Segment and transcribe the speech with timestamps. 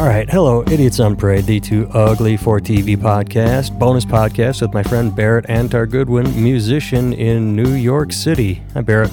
[0.00, 4.72] All right, hello, Idiots on Parade, the Too Ugly for TV podcast, bonus podcast with
[4.72, 8.62] my friend Barrett Antar Goodwin, musician in New York City.
[8.72, 9.10] Hi, Barrett.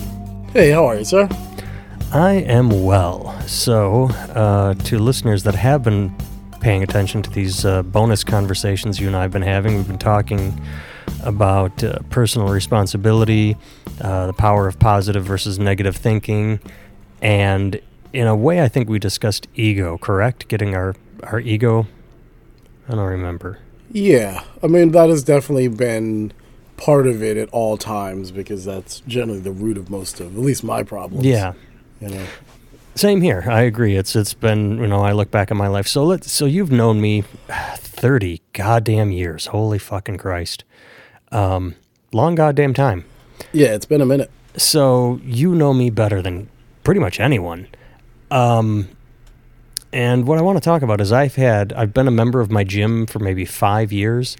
[0.53, 1.27] Hey, how are you, sir?
[2.13, 3.37] I am well.
[3.41, 6.15] So, uh, to listeners that have been
[6.61, 9.97] paying attention to these uh, bonus conversations you and I have been having, we've been
[9.97, 10.57] talking
[11.21, 13.57] about uh, personal responsibility,
[13.99, 16.61] uh, the power of positive versus negative thinking,
[17.21, 17.81] and
[18.13, 20.47] in a way, I think we discussed ego, correct?
[20.47, 21.87] Getting our, our ego.
[22.87, 23.59] I don't remember.
[23.91, 26.33] Yeah, I mean, that has definitely been
[26.77, 30.41] part of it at all times because that's generally the root of most of, at
[30.41, 31.25] least my problems.
[31.25, 31.53] Yeah.
[31.99, 32.25] You know?
[32.97, 33.43] Same here.
[33.47, 33.95] I agree.
[33.95, 35.87] It's it's been you know I look back at my life.
[35.87, 37.23] So let so you've known me
[37.77, 39.47] thirty goddamn years.
[39.47, 40.63] Holy fucking Christ,
[41.31, 41.75] um,
[42.11, 43.05] long goddamn time.
[43.53, 44.31] Yeah, it's been a minute.
[44.55, 46.49] So you know me better than
[46.83, 47.67] pretty much anyone.
[48.29, 48.89] Um,
[49.93, 52.51] and what I want to talk about is I've had I've been a member of
[52.51, 54.37] my gym for maybe five years,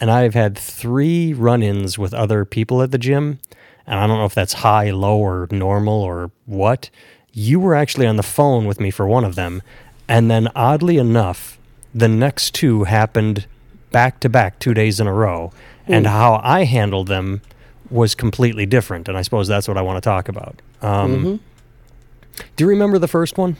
[0.00, 3.38] and I've had three run-ins with other people at the gym,
[3.86, 6.90] and I don't know if that's high, low, or normal or what.
[7.32, 9.62] You were actually on the phone with me for one of them,
[10.08, 11.58] and then oddly enough,
[11.94, 13.46] the next two happened
[13.90, 15.52] back to back two days in a row,
[15.86, 17.40] and how I handled them
[17.90, 20.60] was completely different, and I suppose that's what I want to talk about.
[20.82, 21.40] Um,
[22.56, 23.56] do you remember the first one?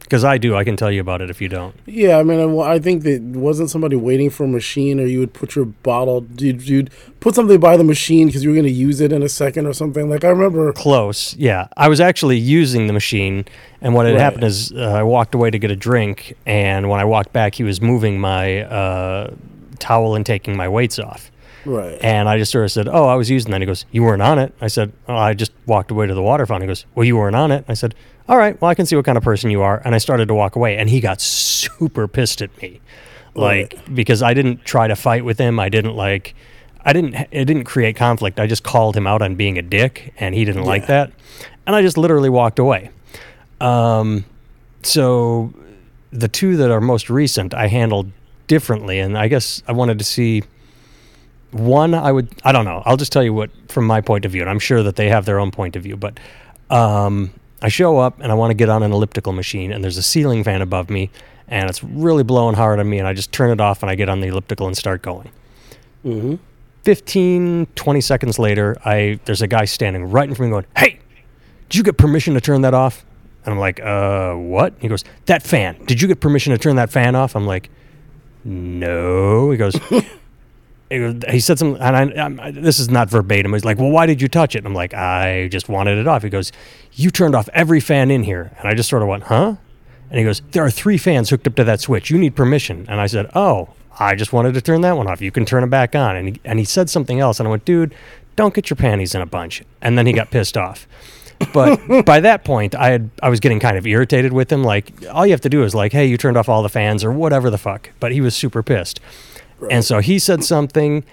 [0.00, 0.56] Because I do.
[0.56, 1.72] I can tell you about it if you don't.
[1.86, 5.20] Yeah, I mean, I, I think that wasn't somebody waiting for a machine, or you
[5.20, 8.66] would put your bottle, you'd, you'd put something by the machine because you were going
[8.66, 10.10] to use it in a second or something.
[10.10, 10.72] Like I remember.
[10.72, 11.36] Close.
[11.36, 11.68] Yeah.
[11.76, 13.44] I was actually using the machine,
[13.80, 14.20] and what had Right.
[14.20, 17.54] happened is uh, I walked away to get a drink, and when I walked back,
[17.54, 19.30] he was moving my uh,
[19.78, 21.30] towel and taking my weights off.
[21.64, 21.98] Right.
[22.02, 24.22] And I just sort of said, "Oh, I was using that." He goes, "You weren't
[24.22, 26.86] on it." I said, "Oh, I just walked away to the water fountain." He goes,
[26.94, 27.94] "Well, you weren't on it." I said,
[28.28, 30.28] "All right, well, I can see what kind of person you are." And I started
[30.28, 32.80] to walk away, and he got super pissed at me,
[33.34, 35.60] like because I didn't try to fight with him.
[35.60, 36.34] I didn't like,
[36.84, 37.14] I didn't.
[37.30, 38.40] It didn't create conflict.
[38.40, 41.12] I just called him out on being a dick, and he didn't like that,
[41.66, 42.90] and I just literally walked away.
[43.60, 44.24] Um,
[44.82, 45.52] so
[46.10, 48.10] the two that are most recent, I handled
[48.46, 50.42] differently, and I guess I wanted to see
[51.52, 52.82] one i would i don't know.
[52.86, 55.08] I'll just tell you what from my point of view and i'm sure that they
[55.08, 56.18] have their own point of view but
[56.70, 59.96] um, i show up and i want to get on an elliptical machine and there's
[59.96, 61.10] a ceiling fan above me
[61.48, 63.94] and it's really blowing hard on me and i just turn it off and i
[63.94, 65.30] get on the elliptical and start going.
[66.02, 66.36] Hmm
[66.84, 70.66] 15 20 seconds later i there's a guy standing right in front of me going
[70.76, 70.98] hey
[71.68, 73.04] did you get permission to turn that off?
[73.44, 74.74] And i'm like uh what?
[74.80, 75.84] He goes that fan.
[75.84, 77.36] Did you get permission to turn that fan off?
[77.36, 77.70] I'm like
[78.44, 79.50] no.
[79.50, 79.76] He goes
[80.90, 83.52] he he said something, and I, I'm, I, this is not verbatim.
[83.52, 86.08] He's like, "Well, why did you touch it?" And I'm like, "I just wanted it
[86.08, 86.50] off." He goes,
[86.92, 89.56] "You turned off every fan in here," and I just sort of went, "Huh?"
[90.10, 92.10] And he goes, "There are three fans hooked up to that switch.
[92.10, 93.70] You need permission." And I said, "Oh,
[94.00, 95.20] I just wanted to turn that one off.
[95.20, 97.50] You can turn it back on." And he, and he said something else, and I
[97.50, 97.94] went, "Dude,
[98.34, 100.88] don't get your panties in a bunch." And then he got pissed off.
[101.54, 104.64] But by that point, I had I was getting kind of irritated with him.
[104.64, 107.04] Like, all you have to do is like, "Hey, you turned off all the fans,"
[107.04, 107.90] or whatever the fuck.
[108.00, 108.98] But he was super pissed.
[109.68, 111.04] And so he said something,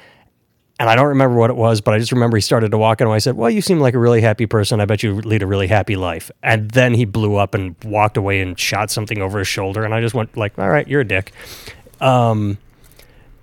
[0.80, 3.02] and I don't remember what it was, but I just remember he started to walk,
[3.02, 4.80] and I said, "Well, you seem like a really happy person.
[4.80, 8.18] I bet you lead a really happy life." And then he blew up and walked
[8.18, 11.02] away and shot something over his shoulder, and I just went like, "All right, you're
[11.02, 11.34] a dick."
[12.00, 12.60] Um,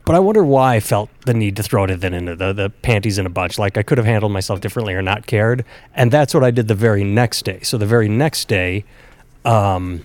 [0.04, 2.70] but I wonder why I felt the need to throw it then into the, the
[2.70, 3.58] panties in a bunch.
[3.58, 5.64] Like I could have handled myself differently or not cared.
[5.94, 7.60] And that's what I did the very next day.
[7.62, 8.84] So the very next day,
[9.46, 10.04] um,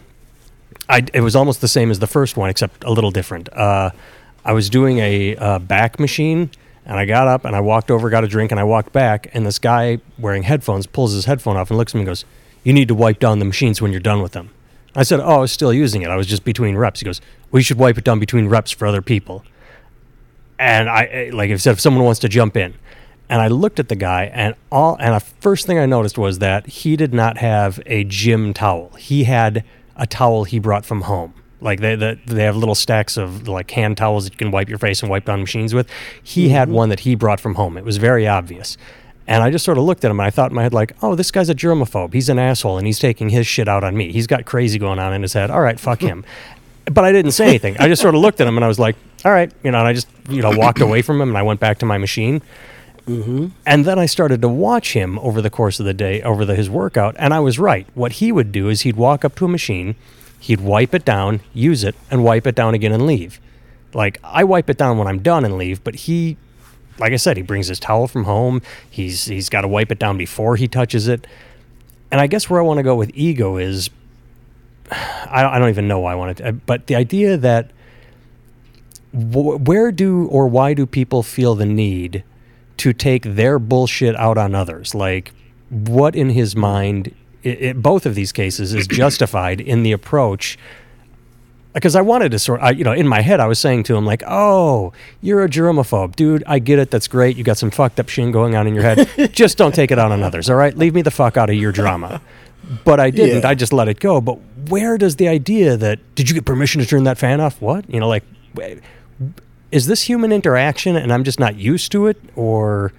[0.88, 3.50] I, it was almost the same as the first one, except a little different.
[3.52, 3.92] Uh,
[4.44, 6.50] I was doing a uh, back machine,
[6.86, 9.30] and I got up and I walked over, got a drink, and I walked back.
[9.34, 12.26] And this guy wearing headphones pulls his headphone off and looks at me and goes,
[12.64, 14.50] "You need to wipe down the machines when you're done with them."
[14.96, 16.10] I said, "Oh, I was still using it.
[16.10, 18.88] I was just between reps." He goes, "We should wipe it down between reps for
[18.88, 19.44] other people."
[20.58, 22.74] And I like I said, if someone wants to jump in,
[23.30, 26.40] and I looked at the guy, and all and the first thing I noticed was
[26.40, 28.90] that he did not have a gym towel.
[28.98, 29.63] He had
[29.96, 31.34] a towel he brought from home.
[31.62, 34.70] Like they, they they have little stacks of like hand towels that you can wipe
[34.70, 35.90] your face and wipe down machines with.
[36.24, 36.76] He had mm-hmm.
[36.76, 37.78] one that he brought from home.
[37.78, 38.78] It was very obvious.
[39.28, 40.96] And I just sort of looked at him and I thought in my head, like,
[41.04, 42.14] oh, this guy's a germaphobe.
[42.14, 44.12] He's an asshole and he's taking his shit out on me.
[44.12, 45.52] He's got crazy going on in his head.
[45.52, 46.26] All right, fuck him.
[46.92, 47.78] But I didn't say anything.
[47.78, 49.78] I just sort of looked at him and I was like, all right, you know,
[49.78, 52.00] and I just, you know, walked away from him and I went back to my
[52.00, 52.42] machine.
[53.06, 53.48] Mm-hmm.
[53.66, 56.56] And then I started to watch him over the course of the day, over the,
[56.56, 57.88] his workout, and I was right.
[57.94, 59.96] What he would do is he'd walk up to a machine,
[60.39, 63.39] he'd wipe it down, use it, and wipe it down again and leave.
[63.94, 66.38] Like I wipe it down when I'm done and leave, but he,
[66.97, 68.62] like I said, he brings his towel from home.
[68.89, 71.27] He's he's got to wipe it down before he touches it.
[72.12, 73.89] And I guess where I want to go with ego is
[74.91, 77.71] I, I don't even know why I wanted to, but the idea that
[79.12, 82.24] where do or why do people feel the need
[82.77, 84.94] to take their bullshit out on others?
[84.94, 85.33] Like,
[85.69, 87.13] what in his mind,
[87.44, 90.57] it, both of these cases, is justified in the approach?
[91.74, 93.95] Because I wanted to sort, I, you know, in my head, I was saying to
[93.95, 94.91] him like, "Oh,
[95.21, 96.44] you're a germaphobe, dude.
[96.47, 96.91] I get it.
[96.91, 97.38] That's great.
[97.38, 99.07] You got some fucked up shit going on in your head.
[99.33, 100.50] Just don't take it out on others.
[100.50, 102.21] All right, leave me the fuck out of your drama."
[102.83, 103.44] But I didn't.
[103.44, 103.50] Yeah.
[103.50, 104.21] I just let it go.
[104.21, 104.38] But
[104.68, 107.59] where does the idea that did you get permission to turn that fan off?
[107.62, 108.24] What you know, like,
[109.71, 112.94] is this human interaction and I'm just not used to it, or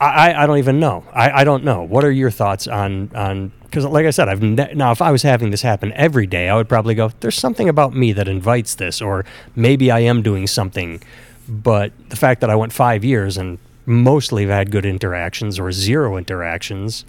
[0.00, 1.04] I, I- don't even know.
[1.12, 1.82] I, I don't know.
[1.82, 3.52] What are your thoughts on on?
[3.62, 6.48] Because like I said, I've ne- now if I was having this happen every day,
[6.48, 7.10] I would probably go.
[7.20, 11.02] There's something about me that invites this, or maybe I am doing something.
[11.48, 15.70] But the fact that I went five years and mostly have had good interactions or
[15.72, 17.04] zero interactions,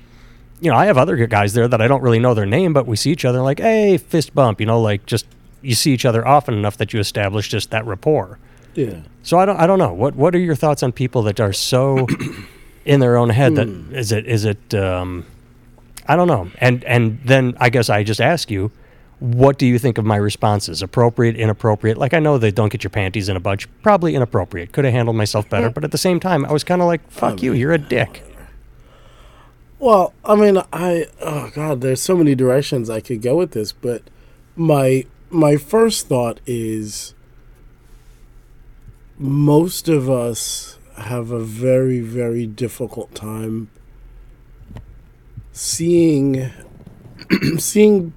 [0.62, 2.86] you know, I have other guys there that I don't really know their name, but
[2.86, 5.26] we see each other like, hey, fist bump, you know, like just
[5.62, 8.38] you see each other often enough that you establish just that rapport.
[8.76, 9.02] Yeah.
[9.24, 9.92] So I don't, I don't know.
[9.94, 12.06] What, what are your thoughts on people that are so
[12.88, 15.26] in their own head that is it, is it, um,
[16.08, 16.50] I don't know.
[16.60, 18.72] And, and then I guess I just ask you,
[19.20, 20.82] what do you think of my responses?
[20.82, 21.98] Appropriate, inappropriate?
[21.98, 23.68] Like I know they don't get your panties in a bunch.
[23.82, 24.72] Probably inappropriate.
[24.72, 27.10] Could have handled myself better, but at the same time, I was kind of like,
[27.10, 28.24] "Fuck you, you're a dick."
[29.80, 33.72] Well, I mean, I oh god, there's so many directions I could go with this,
[33.72, 34.04] but
[34.56, 37.16] my my first thought is
[39.18, 43.70] most of us have a very very difficult time
[45.52, 46.50] seeing
[47.58, 48.14] seeing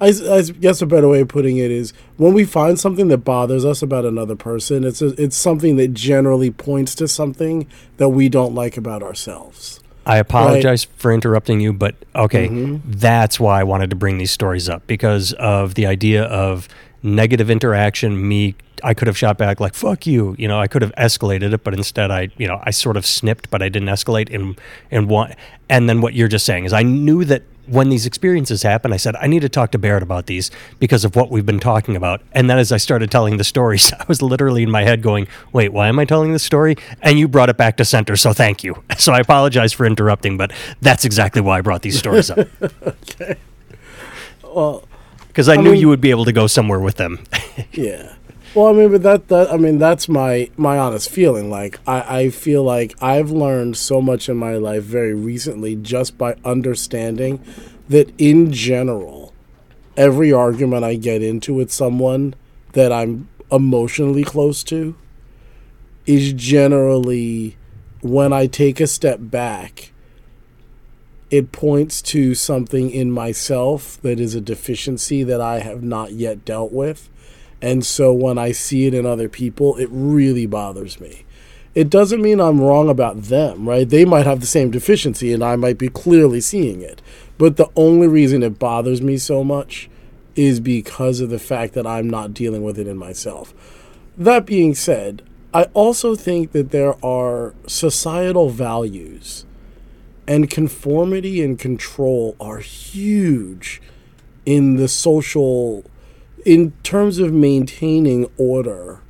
[0.00, 3.18] I, I guess a better way of putting it is when we find something that
[3.18, 8.10] bothers us about another person, it's a, it's something that generally points to something that
[8.10, 9.80] we don't like about ourselves.
[10.06, 12.90] I apologize for interrupting you, but okay, mm-hmm.
[12.90, 16.68] that's why I wanted to bring these stories up because of the idea of
[17.04, 18.26] negative interaction.
[18.26, 20.58] Me, I could have shot back like "fuck you," you know.
[20.58, 23.62] I could have escalated it, but instead, I, you know, I sort of snipped, but
[23.62, 24.34] I didn't escalate.
[24.34, 24.58] And
[24.90, 25.34] and one,
[25.68, 28.96] and then what you're just saying is, I knew that when these experiences happen, I
[28.96, 31.96] said I need to talk to Barrett about these because of what we've been talking
[31.96, 32.20] about.
[32.32, 35.28] And then as I started telling the stories, I was literally in my head going,
[35.52, 38.32] "Wait, why am I telling this story?" And you brought it back to center, so
[38.32, 38.82] thank you.
[39.04, 40.50] So I apologize for interrupting, but
[40.80, 42.38] that's exactly why I brought these stories up
[42.82, 43.36] okay.
[44.42, 44.84] Well,
[45.34, 47.18] because I, I knew mean- you would be able to go somewhere with them.
[47.72, 48.14] yeah.
[48.54, 51.50] Well, I mean, but that that I mean, that's my my honest feeling.
[51.50, 56.16] Like, I I feel like I've learned so much in my life very recently just
[56.16, 57.44] by understanding
[57.88, 59.32] that in general,
[59.96, 62.34] every argument I get into with someone
[62.74, 64.94] that I'm emotionally close to
[66.06, 67.56] is generally
[68.02, 69.90] when I take a step back.
[71.34, 76.44] It points to something in myself that is a deficiency that I have not yet
[76.44, 77.10] dealt with.
[77.60, 81.24] And so when I see it in other people, it really bothers me.
[81.74, 83.88] It doesn't mean I'm wrong about them, right?
[83.88, 87.02] They might have the same deficiency and I might be clearly seeing it.
[87.36, 89.90] But the only reason it bothers me so much
[90.36, 93.52] is because of the fact that I'm not dealing with it in myself.
[94.16, 99.46] That being said, I also think that there are societal values
[100.26, 103.80] and conformity and control are huge
[104.46, 105.84] in the social
[106.44, 109.00] in terms of maintaining order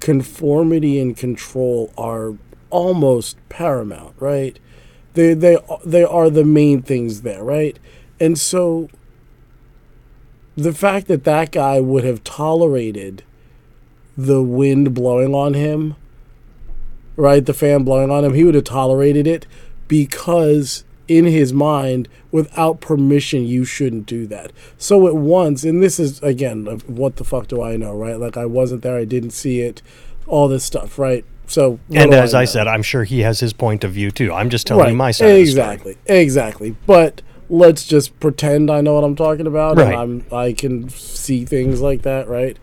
[0.00, 2.34] conformity and control are
[2.70, 4.58] almost paramount right?
[5.14, 7.78] They they they are the main things there right?
[8.20, 8.88] And so
[10.56, 13.22] the fact that that guy would have tolerated
[14.16, 15.94] the wind blowing on him
[17.16, 19.46] right the fan blowing on him he would have tolerated it
[19.88, 26.00] because in his mind without permission you shouldn't do that so at once and this
[26.00, 29.30] is again what the fuck do i know right like i wasn't there i didn't
[29.30, 29.80] see it
[30.26, 32.44] all this stuff right so and as I, know?
[32.46, 34.32] said, I'm sure he has his point of view too.
[34.32, 35.26] I'm just telling right you my side.
[35.26, 35.62] Of the story.
[35.68, 39.86] exactly exactly but let's just pretend i know what i'm talking about Right.
[39.94, 42.58] and i'm i can see things like that right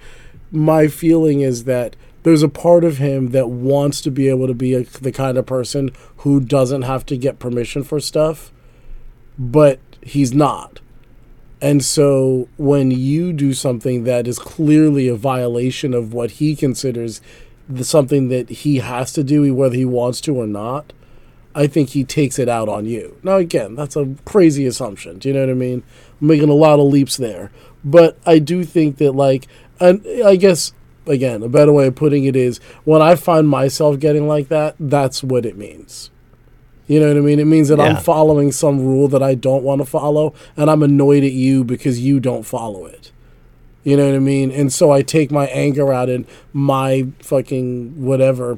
[0.52, 4.54] my feeling is that there's a part of him that wants to be able to
[4.54, 8.52] be a, the kind of person who doesn't have to get permission for stuff
[9.38, 10.80] but he's not
[11.62, 17.22] and so when you do something that is clearly a violation of what he considers
[17.70, 20.92] the, something that he has to do whether he wants to or not
[21.56, 23.18] I think he takes it out on you.
[23.24, 25.20] Now, again, that's a crazy assumption.
[25.20, 25.84] Do you know what I mean?
[26.20, 27.52] I'm making a lot of leaps there.
[27.84, 29.48] But I do think that, like,
[29.80, 30.74] and I guess,
[31.08, 34.76] again, a better way of putting it is when I find myself getting like that,
[34.80, 36.10] that's what it means.
[36.88, 37.40] You know what I mean?
[37.40, 37.86] It means that Yeah.
[37.86, 41.64] I'm following some rule that I don't want to follow, and I'm annoyed at you
[41.64, 43.12] because you don't follow it.
[43.84, 44.52] You know what I mean?
[44.52, 48.58] And so I take my anger out in my fucking whatever,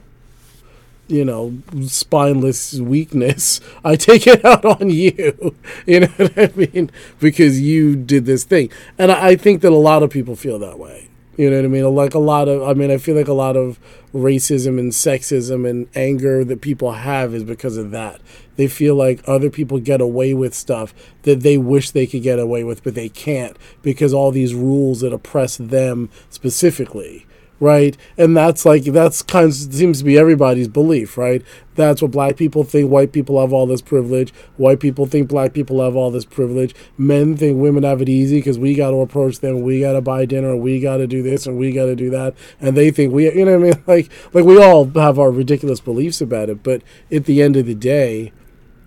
[1.08, 3.60] you know, spineless weakness.
[3.84, 5.56] I take it out on you.
[5.88, 6.92] You know what I mean?
[7.20, 8.70] Because you did this thing.
[8.98, 11.05] And I I think that a lot of people feel that way.
[11.38, 11.96] You know what I mean?
[11.96, 13.77] Like a lot of, I mean, I feel like a lot of
[14.13, 18.22] racism and sexism and anger that people have is because of that.
[18.56, 22.39] They feel like other people get away with stuff that they wish they could get
[22.39, 27.25] away with, but they can't because all these rules that oppress them specifically.
[27.58, 31.42] Right, and that's like that's kind of seems to be everybody's belief, right?
[31.76, 32.92] That's what black people think.
[32.92, 34.34] White people have all this privilege.
[34.58, 36.76] White people think black people have all this privilege.
[36.98, 39.62] Men think women have it easy because we got to approach them.
[39.62, 40.56] We got to buy dinner.
[40.56, 42.36] We got to do this and we got to do that.
[42.60, 45.32] And they think we, you know, what I mean, like like we all have our
[45.32, 46.62] ridiculous beliefs about it.
[46.64, 46.82] But
[47.12, 48.34] at the end of the day,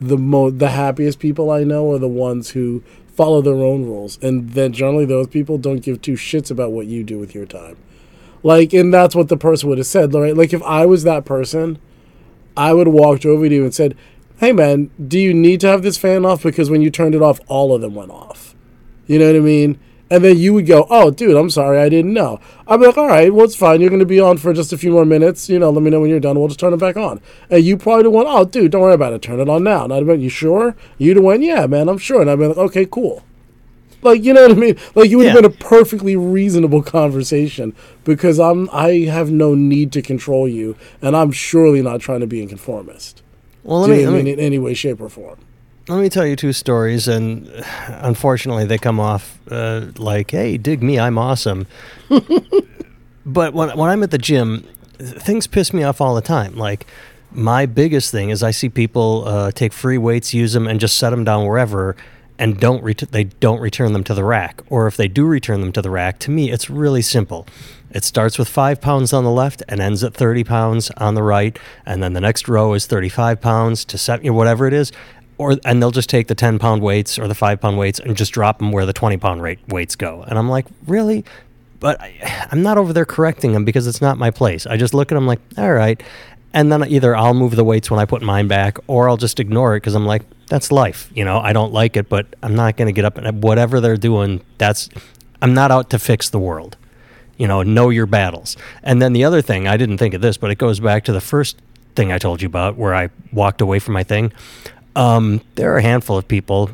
[0.01, 2.83] the mo the happiest people I know are the ones who
[3.19, 6.87] follow their own rules, and then generally those people don't give two shits about what
[6.87, 7.77] you do with your time.
[8.43, 10.37] Like, and that's what the person would have said, right?
[10.37, 11.79] Like, if I was that person,
[12.57, 13.97] I would have walked over to you and said,
[14.39, 16.43] "Hey, man, do you need to have this fan off?
[16.43, 18.55] Because when you turned it off, all of them went off."
[19.07, 19.79] You know what I mean?
[20.11, 22.97] And then you would go, "Oh, dude, I'm sorry, I didn't know." I'd be like,
[22.97, 23.81] "All right, well, it's fine.
[23.81, 25.49] You're going to be on for just a few more minutes.
[25.51, 26.39] You know, let me know when you're done.
[26.39, 29.13] We'll just turn it back on." And you probably went, "Oh, dude, don't worry about
[29.13, 29.23] it.
[29.23, 31.89] Turn it on now." And I'd be like, "You sure?" You'd have went, "Yeah, man,
[31.89, 33.23] I'm sure." And I'd be like, "Okay, cool."
[34.03, 34.79] Like you know what I mean?
[34.95, 37.75] Like you would have been a perfectly reasonable conversation
[38.05, 42.27] because I'm I have no need to control you, and I'm surely not trying to
[42.27, 43.23] be a conformist.
[43.65, 45.39] Well, let me, let me in any way, shape, or form.
[45.89, 47.51] let me tell you two stories, and
[47.89, 51.67] unfortunately, they come off uh, like, "Hey, dig me, I'm awesome."
[53.27, 54.67] but when when I'm at the gym,
[54.99, 56.55] things piss me off all the time.
[56.57, 56.87] Like
[57.31, 60.97] my biggest thing is I see people uh, take free weights, use them, and just
[60.97, 61.97] set them down wherever,
[62.39, 64.63] and don't ret- they don't return them to the rack.
[64.69, 67.47] Or if they do return them to the rack, to me, it's really simple.
[67.91, 71.23] It starts with five pounds on the left and ends at 30 pounds on the
[71.23, 74.93] right, and then the next row is 35 pounds to know, whatever it is.
[75.39, 78.17] Or and they'll just take the 10 pound weights or the five pound weights and
[78.17, 80.23] just drop them where the 20 pound rate weights go.
[80.23, 81.25] And I'm like, really?
[81.81, 84.67] But I, I'm not over there correcting them because it's not my place.
[84.67, 86.03] I just look at them like, all right.
[86.53, 89.39] And then either I'll move the weights when I put mine back, or I'll just
[89.39, 91.11] ignore it because I'm like, that's life.
[91.15, 93.81] You know, I don't like it, but I'm not going to get up and whatever
[93.81, 94.43] they're doing.
[94.59, 94.89] That's
[95.41, 96.77] I'm not out to fix the world.
[97.37, 98.57] You know, know your battles.
[98.83, 101.13] And then the other thing, I didn't think of this, but it goes back to
[101.13, 101.59] the first
[101.95, 104.33] thing I told you about where I walked away from my thing.
[104.97, 106.71] Um, there are a handful of people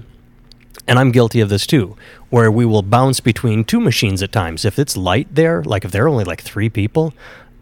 [0.86, 1.96] and I'm guilty of this too,
[2.30, 4.64] where we will bounce between two machines at times.
[4.64, 7.14] If it's light there, like if there are only like three people,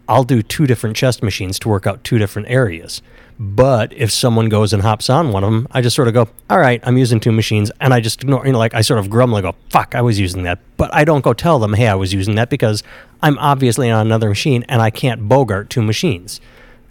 [0.07, 3.01] I'll do two different chest machines to work out two different areas.
[3.39, 6.29] But if someone goes and hops on one of them, I just sort of go,
[6.49, 7.71] all right, I'm using two machines.
[7.81, 10.01] And I just ignore, you know, like I sort of grumble and go, fuck, I
[10.01, 10.59] was using that.
[10.77, 12.83] But I don't go tell them, hey, I was using that because
[13.21, 16.41] I'm obviously on another machine and I can't bogart two machines.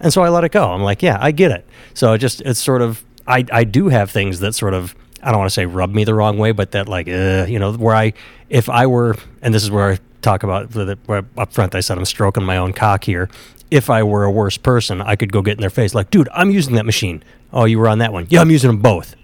[0.00, 0.72] And so I let it go.
[0.72, 1.66] I'm like, yeah, I get it.
[1.94, 5.30] So it just, it's sort of, I, I do have things that sort of, I
[5.30, 7.72] don't want to say rub me the wrong way, but that like, uh, you know,
[7.74, 8.14] where I,
[8.50, 10.98] if I were, and this is where I talk about, the-
[11.36, 13.28] up front I said I'm stroking my own cock here.
[13.70, 16.28] If I were a worse person, I could go get in their face like, dude,
[16.34, 17.22] I'm using that machine.
[17.52, 18.26] Oh, you were on that one.
[18.28, 19.14] Yeah, I'm using them both.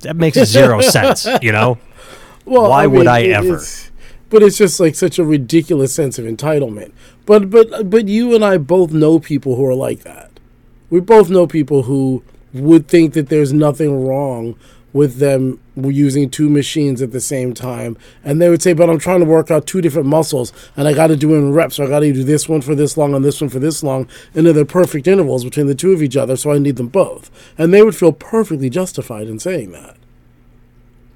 [0.00, 1.78] That makes zero sense, you know?
[2.44, 3.54] Well, Why would I ever?
[3.56, 3.90] it's-
[4.30, 6.92] but it's just like such a ridiculous sense of entitlement.
[7.24, 10.30] But but but you and I both know people who are like that.
[10.90, 14.54] We both know people who would think that there's nothing wrong
[14.92, 18.98] with them using two machines at the same time, and they would say, "But I'm
[18.98, 21.76] trying to work out two different muscles, and I got to do it in reps.
[21.76, 23.82] So I got to do this one for this long and this one for this
[23.82, 26.36] long, and they're perfect intervals between the two of each other.
[26.36, 29.96] So I need them both." And they would feel perfectly justified in saying that.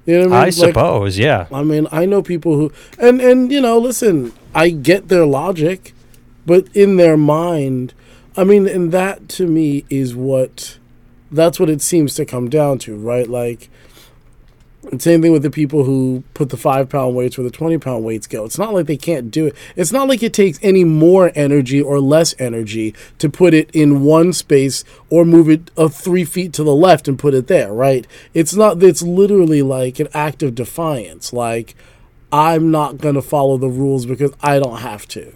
[0.05, 0.33] You know what I mean?
[0.33, 1.47] I Like, suppose, yeah.
[1.51, 5.93] I mean, I know people who, and and you know, listen, I get their logic,
[6.45, 7.93] but in their mind,
[8.35, 10.77] I mean, and that to me is what,
[11.31, 13.29] that's what it seems to come down to, right?
[13.29, 13.69] Like,
[14.99, 18.03] same thing with the people who put the five pound weights where the 20 pound
[18.03, 18.45] weights go.
[18.45, 19.55] It's not like they can't do it.
[19.75, 24.03] It's not like it takes any more energy or less energy to put it in
[24.03, 27.73] one space or move it uh, three feet to the left and put it there,
[27.73, 28.05] right?
[28.33, 31.31] It's not, it's literally like an act of defiance.
[31.31, 31.75] Like,
[32.31, 35.33] I'm not going to follow the rules because I don't have to.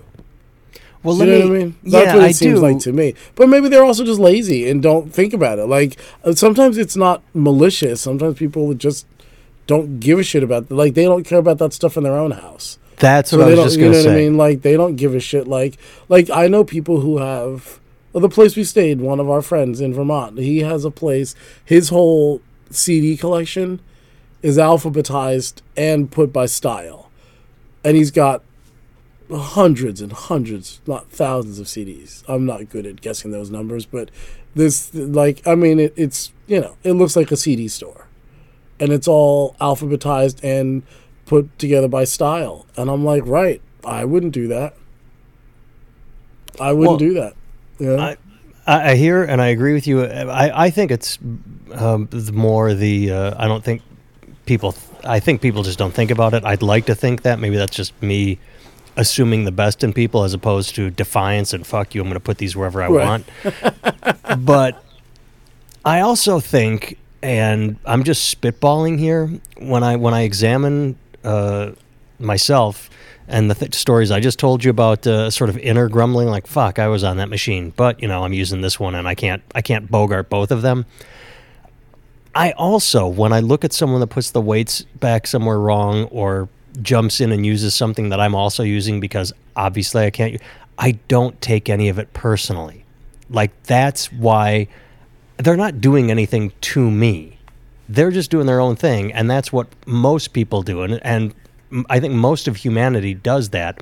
[1.03, 1.75] Well, you know what I mean?
[1.83, 2.65] That's yeah, what it I seems do.
[2.65, 3.13] like to me.
[3.35, 5.67] But maybe they're also just lazy and don't think about it.
[5.67, 8.01] Like uh, sometimes it's not malicious.
[8.01, 9.05] Sometimes people just
[9.67, 12.31] don't give a shit about like they don't care about that stuff in their own
[12.31, 12.79] house.
[12.97, 14.23] That's So what I was just you going know to what I say.
[14.29, 14.37] mean?
[14.37, 15.47] Like they don't give a shit.
[15.47, 15.77] Like
[16.09, 17.79] like I know people who have
[18.13, 21.35] the place we stayed, one of our friends in Vermont, he has a place.
[21.63, 23.79] His whole CD collection
[24.41, 27.11] is alphabetized and put by style,
[27.83, 28.43] and he's got
[29.31, 32.23] hundreds and hundreds, not thousands of CDs.
[32.27, 34.09] I'm not good at guessing those numbers, but
[34.55, 38.06] this, like, I mean, it, it's you know, it looks like a CD store,
[38.79, 40.83] and it's all alphabetized and
[41.25, 42.65] put together by style.
[42.75, 44.75] And I'm like, right, I wouldn't do that.
[46.59, 47.33] I wouldn't Well, do that.
[47.79, 48.15] Yeah.
[48.65, 50.03] I, I hear and I agree with you.
[50.03, 51.19] I, I think it's
[51.73, 53.81] um, the more the uh, I don't think
[54.45, 54.75] people.
[55.03, 56.43] I think people just don't think about it.
[56.43, 58.39] I'd like to think that maybe that's just me
[58.97, 62.01] assuming the best in people as opposed to defiance and fuck you.
[62.01, 63.05] I'm going to put these wherever I Right.
[63.05, 63.25] want.
[64.45, 64.83] but
[65.85, 71.71] I also think, and I'm just spitballing here when I when I examine uh,
[72.19, 72.89] myself
[73.27, 76.47] and the th- stories I just told you about, uh, sort of inner grumbling, like
[76.47, 79.15] "fuck, I was on that machine," but you know I'm using this one and I
[79.15, 80.85] can't I can't bogart both of them.
[82.37, 86.49] I also, when I look at someone that puts the weights back somewhere wrong or
[86.83, 90.39] jumps in and uses something that I'm also using because obviously I can't,
[90.77, 92.85] I don't take any of it personally.
[93.31, 94.67] Like that's why
[95.37, 97.37] they're not doing anything to me.
[97.89, 100.81] They're just doing their own thing, and that's what most people do.
[100.81, 101.33] And, and
[101.89, 103.81] I think most of humanity does that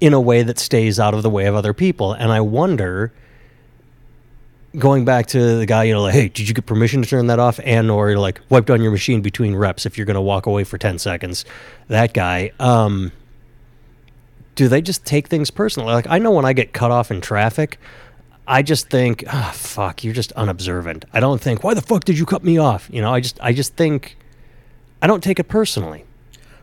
[0.00, 2.12] in a way that stays out of the way of other people.
[2.12, 3.12] And I wonder,
[4.76, 7.28] going back to the guy, you know, like, hey, did you get permission to turn
[7.28, 7.60] that off?
[7.62, 10.64] And or like wiped on your machine between reps if you're going to walk away
[10.64, 11.44] for ten seconds.
[11.86, 12.50] That guy.
[12.58, 13.12] Um,
[14.54, 15.92] do they just take things personally?
[15.92, 17.78] Like I know when I get cut off in traffic,
[18.46, 21.04] I just think, ah, fuck, you're just unobservant.
[21.12, 22.88] I don't think, why the fuck did you cut me off?
[22.92, 24.16] You know, I just, I just think,
[25.00, 26.04] I don't take it personally.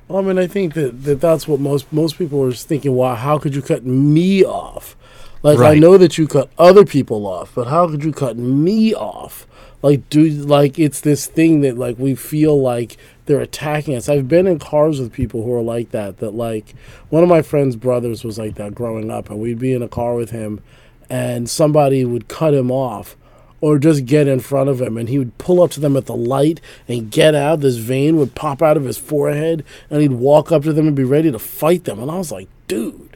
[0.08, 2.94] Well, I mean, I think that, that that's what most most people are thinking.
[2.96, 4.96] Wow, how could you cut me off?
[5.44, 8.94] Like I know that you cut other people off, but how could you cut me
[8.94, 9.48] off?
[9.82, 14.10] Like do like it's this thing that like we feel like they're attacking us.
[14.10, 16.18] I've been in cars with people who are like that.
[16.18, 16.74] That like
[17.10, 19.88] one of my friend's brothers was like that growing up, and we'd be in a
[19.88, 20.62] car with him,
[21.10, 23.16] and somebody would cut him off
[23.62, 24.98] or just get in front of him.
[24.98, 27.60] And he would pull up to them at the light and get out.
[27.62, 30.96] This vein would pop out of his forehead and he'd walk up to them and
[30.96, 32.00] be ready to fight them.
[32.00, 33.10] And i was like dude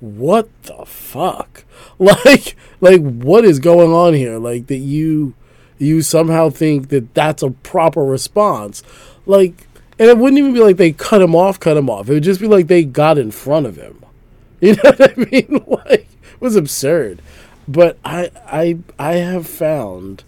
[0.00, 1.64] what the fuck?
[1.98, 4.38] Like like what is going on here?
[4.38, 5.34] Like that you
[5.78, 8.82] you somehow think that that's a proper response.
[9.26, 9.66] Like
[9.98, 12.08] and it wouldn't even be like they cut him off cut him off.
[12.08, 14.04] It would just be like they got in front of him.
[14.60, 15.64] You know what I mean?
[15.86, 16.08] Like
[16.40, 17.22] was absurd.
[17.68, 20.24] But I I I have found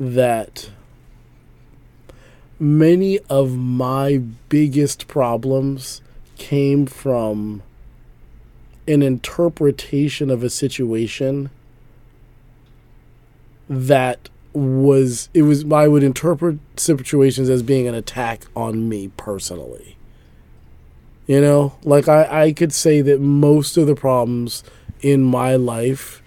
[0.00, 0.70] that
[2.58, 4.18] many of my
[4.48, 6.00] biggest problems
[6.36, 7.62] came from
[8.86, 11.50] an interpretation of a situation
[13.68, 19.96] that was it was I would interpret situations as being an attack on me personally.
[21.26, 24.64] You know, like I, I could say that most of the problems
[25.00, 26.22] in my life.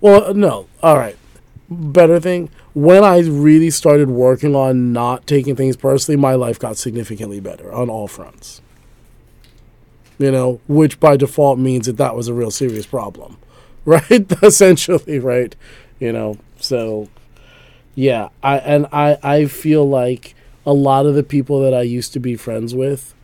[0.00, 1.16] Well, no, all right.
[1.68, 6.76] Better thing, when I really started working on not taking things personally, my life got
[6.76, 8.60] significantly better on all fronts.
[10.18, 13.38] You know, which by default means that that was a real serious problem,
[13.84, 14.30] right?
[14.42, 15.54] Essentially, right?
[15.98, 17.08] You know, so
[17.94, 22.12] yeah, I and I I feel like a lot of the people that I used
[22.12, 23.14] to be friends with,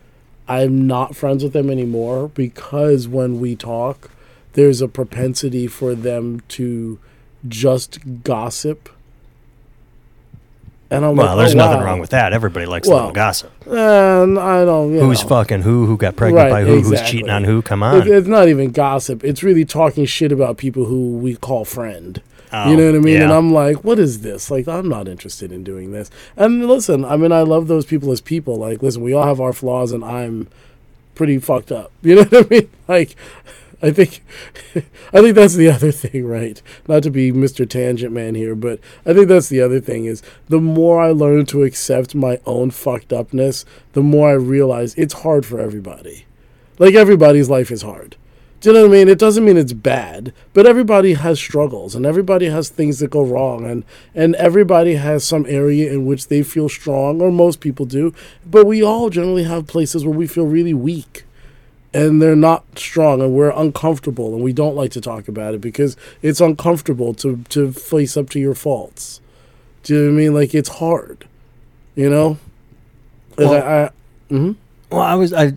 [0.49, 4.11] I'm not friends with them anymore because when we talk,
[4.55, 6.99] there's a propensity for them to
[7.47, 8.89] just gossip.
[10.91, 11.87] And I'm Well, like, there's oh, nothing wow.
[11.87, 12.33] wong with that.
[12.33, 13.53] Everybody likes a Well, little gossip.
[13.67, 14.95] And I don't.
[14.99, 15.29] Who's know.
[15.29, 15.85] fucking who?
[15.85, 16.81] Who got pregnant Right, by who?
[16.81, 17.61] Who's cheating on who?
[17.61, 18.09] Come It, on.
[18.13, 19.23] it's not even gossip.
[19.23, 22.23] It's really talking shit about people who we call friend.
[22.53, 23.23] Oh, you know what I mean?
[23.23, 23.33] And.
[23.33, 24.51] Oh, I'm like, what is this?
[24.51, 26.11] Like, I'm not interested in doing this.
[26.37, 28.57] And listen, I mean, I love those people as people.
[28.57, 30.49] Like, listen, we all have our flaws, and I'm
[31.15, 31.93] pretty fucked up.
[32.03, 32.71] You know what I mean?
[32.87, 33.17] Like,
[33.81, 34.23] I think,
[35.13, 36.61] I think that's the other thing, right?
[36.87, 37.69] Not to be Mr.
[37.69, 41.47] Tangent Man here, but I think that's the other thing is the more I learn
[41.47, 46.25] to accept my own fucked upness, the more I realize it's hard for everybody.
[46.79, 48.17] Like everybody's life is hard.
[48.61, 49.09] Do you know what I mean?
[49.09, 53.23] It doesn't mean it's bad, but everybody has struggles and everybody has things that go
[53.25, 53.85] wrong and
[54.17, 58.13] and everybody has some area in which they feel strong or most people do,
[58.45, 61.25] but we all generally have places where we feel really weak
[61.95, 65.61] and they're not strong and we're uncomfortable and we don't like to talk about it
[65.61, 69.21] because it's uncomfortable to to face up to your faults.
[69.85, 70.35] Do you know what I mean?
[70.35, 71.29] Like it's hard.
[71.95, 72.39] You know?
[73.37, 73.91] Well- I, I,
[74.31, 74.53] mm-hmm.
[74.91, 75.53] Well, I was, I,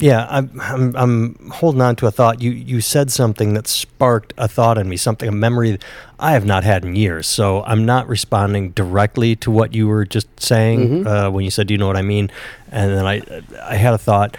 [0.00, 2.40] yeah, I'm, I'm, I'm holding on to a thought.
[2.40, 5.78] You, you said something that sparked a thought in me, something, a memory
[6.18, 7.26] I have not had in years.
[7.26, 11.06] So I'm not responding directly to what you were just saying mm-hmm.
[11.06, 12.30] uh, when you said, "Do you know what I mean?"
[12.70, 13.20] And then I,
[13.62, 14.36] I had a thought.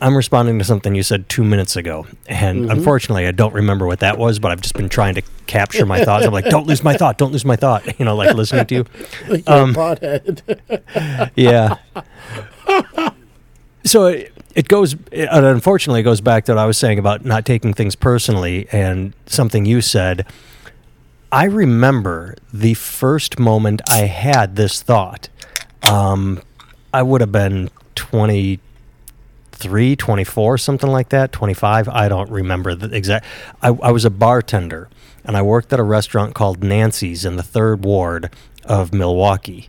[0.00, 2.70] I'm responding to something you said two minutes ago, and mm-hmm.
[2.70, 4.38] unfortunately, I don't remember what that was.
[4.38, 6.24] But I've just been trying to capture my thoughts.
[6.24, 7.18] I'm like, "Don't lose my thought.
[7.18, 8.84] Don't lose my thought." You know, like listening to you.
[9.28, 11.30] Like you're a um, pothead.
[11.36, 11.76] yeah.
[13.88, 17.24] So it, it goes, it, unfortunately, it goes back to what I was saying about
[17.24, 20.26] not taking things personally and something you said.
[21.30, 25.28] I remember the first moment I had this thought.
[25.82, 26.42] Um,
[26.92, 31.88] I would have been 23, 24, something like that, 25.
[31.88, 33.26] I don't remember the exact.
[33.62, 34.88] I, I was a bartender
[35.24, 38.30] and I worked at a restaurant called Nancy's in the third ward
[38.64, 39.68] of Milwaukee.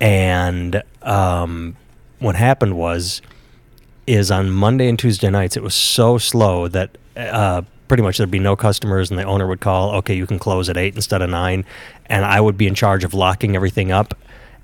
[0.00, 1.76] And um,
[2.18, 3.22] what happened was,
[4.08, 8.30] is on Monday and Tuesday nights, it was so slow that uh, pretty much there'd
[8.30, 11.20] be no customers, and the owner would call, okay, you can close at eight instead
[11.20, 11.64] of nine,
[12.06, 14.14] and I would be in charge of locking everything up.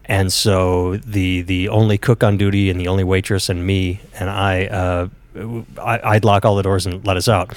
[0.06, 4.28] And so the the only cook on duty and the only waitress and me and
[4.28, 5.08] I, uh,
[5.80, 7.54] I I'd lock all the doors and let us out.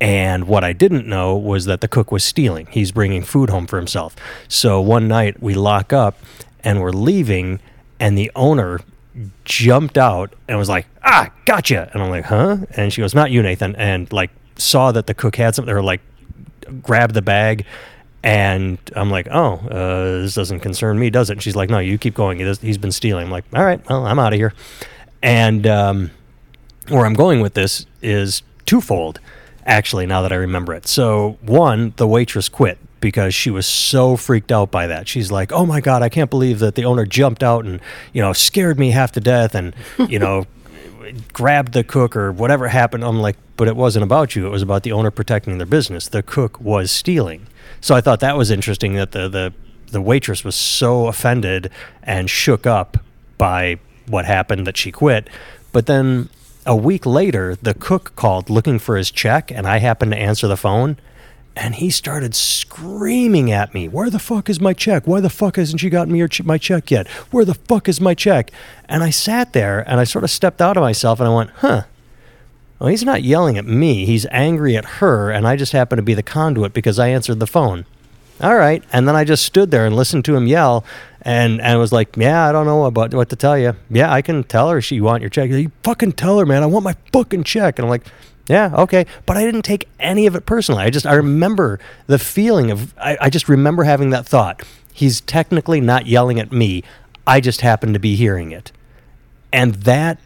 [0.00, 2.66] And what I didn't know was that the cook was stealing.
[2.66, 4.16] He's bringing food home for himself.
[4.48, 6.18] So one night we lock up
[6.64, 7.60] and we're leaving,
[8.00, 8.80] and the owner
[9.44, 13.30] jumped out and was like, "Ah, gotcha!" And I'm like, "Huh?" And she goes, "Not
[13.30, 16.00] you, Nathan." And like saw that the cook had something, or like
[16.82, 17.64] grabbed the bag.
[18.22, 21.34] And I'm like, oh, uh, this doesn't concern me, does it?
[21.34, 22.38] And she's like, no, you keep going.
[22.38, 23.26] He's been stealing.
[23.26, 24.54] I'm like, all right, well, I'm out of here.
[25.22, 26.10] And um,
[26.88, 29.20] where I'm going with this is twofold,
[29.66, 30.86] actually, now that I remember it.
[30.86, 35.06] So, one, the waitress quit because she was so freaked out by that.
[35.06, 37.78] She's like, oh my God, I can't believe that the owner jumped out and,
[38.14, 39.76] you know, scared me half to death and,
[40.08, 40.46] you know,
[41.34, 43.04] grabbed the cook or whatever happened.
[43.04, 44.46] I'm like, but it wasn't about you.
[44.46, 46.08] It was about the owner protecting their business.
[46.08, 47.46] The cook was stealing.
[47.82, 49.52] So I thought that was interesting that the, the,
[49.88, 51.70] the waitress was so offended
[52.02, 52.96] and shook up
[53.36, 55.28] by what happened that she quit.
[55.72, 56.30] But then
[56.64, 60.48] a week later, the cook called looking for his check, and I happened to answer
[60.48, 60.96] the phone.
[61.56, 65.06] And he started screaming at me, Where the fuck is my check?
[65.06, 67.08] Why the fuck hasn't she gotten me my check yet?
[67.30, 68.50] Where the fuck is my check?
[68.88, 71.50] And I sat there and I sort of stepped out of myself and I went,
[71.56, 71.82] Huh.
[72.80, 74.04] Well, he's not yelling at me.
[74.04, 77.38] He's angry at her, and I just happen to be the conduit because I answered
[77.38, 77.86] the phone.
[78.40, 78.82] All right.
[78.92, 80.84] And then I just stood there and listened to him yell
[81.22, 83.76] and, and was like, Yeah, I don't know about what to tell you.
[83.90, 85.50] Yeah, I can tell her she want your check.
[85.50, 86.62] You fucking tell her, man.
[86.62, 87.78] I want my fucking check.
[87.78, 88.06] And I'm like,
[88.48, 89.06] yeah, okay.
[89.26, 90.82] But I didn't take any of it personally.
[90.82, 94.62] I just I remember the feeling of I, I just remember having that thought.
[94.92, 96.82] He's technically not yelling at me.
[97.26, 98.70] I just happen to be hearing it.
[99.52, 100.18] And that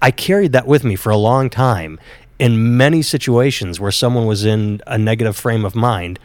[0.00, 1.98] I carried that with me for a long time
[2.38, 6.18] in many situations where someone was in a negative frame of mind,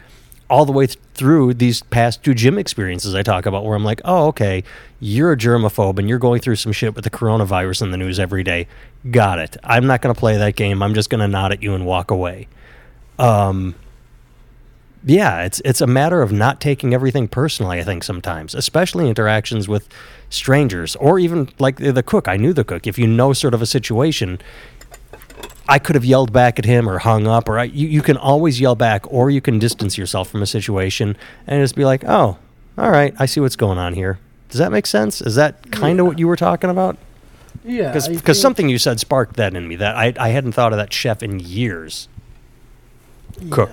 [0.50, 3.84] all the way th- through these past two gym experiences I talk about, where I'm
[3.84, 4.64] like, oh, okay,
[5.00, 8.20] you're a germaphobe and you're going through some shit with the coronavirus in the news
[8.20, 8.68] every day.
[9.12, 9.58] Got it.
[9.64, 10.82] I'm not going to play that game.
[10.82, 12.48] I'm just going to nod at you and walk away.
[13.20, 13.76] Um,
[15.06, 17.80] yeah, it's it's a matter of not taking everything personally.
[17.80, 19.88] I think sometimes, especially interactions with
[20.30, 22.28] strangers or even like the, the cook.
[22.28, 22.88] I knew the cook.
[22.88, 24.40] If you know sort of a situation,
[25.70, 28.18] I could have yelled back at him or hung up, or I, you you can
[28.18, 32.04] always yell back, or you can distance yourself from a situation and just be like,
[32.06, 32.38] oh,
[32.78, 34.20] all right, I see what's going on here.
[34.50, 35.22] Does that make sense?
[35.22, 36.98] Is that kind of what you were talking about?
[37.66, 40.78] Yeah, Because something you said sparked that in me that I I hadn't thought of
[40.78, 42.08] that chef in years.
[43.50, 43.72] Cook.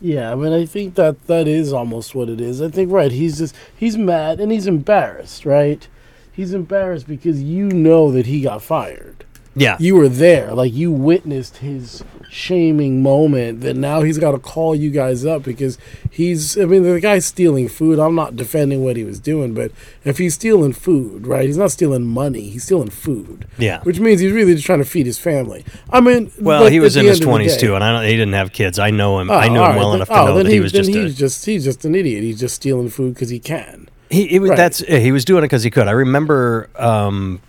[0.00, 2.60] Yeah, I mean, I think that that is almost what it is.
[2.62, 3.12] I think right.
[3.12, 5.86] He's just he's mad and he's embarrassed, right?
[6.32, 9.24] He's embarrassed because you know that he got fired.
[9.56, 9.76] Yeah.
[9.80, 13.60] You were there, like you witnessed his shaming moment.
[13.62, 15.76] That now he's got to call you guys up because
[16.10, 16.56] he's.
[16.56, 17.98] I mean, the guy's stealing food.
[17.98, 19.72] I'm not defending what he was doing, but
[20.04, 21.46] if he's stealing food, right?
[21.46, 22.48] He's not stealing money.
[22.50, 23.46] He's stealing food.
[23.58, 23.82] Yeah.
[23.82, 25.64] Which means he's really just trying to feed his family.
[25.90, 27.92] I mean, Well, he was in his end of the twenties day- too, and I
[27.92, 28.78] don't, he didn't have kids.
[28.78, 29.30] I know him.
[29.30, 30.72] Oh, I knew all him well right, enough to oh, know then that he was
[30.72, 32.22] then just a, he's just he's just an idiot.
[32.22, 33.88] He's just stealing food because he can.
[34.10, 34.56] He, it was Right.
[34.56, 35.86] that's he was doing it because he could.
[35.88, 37.40] I remember um,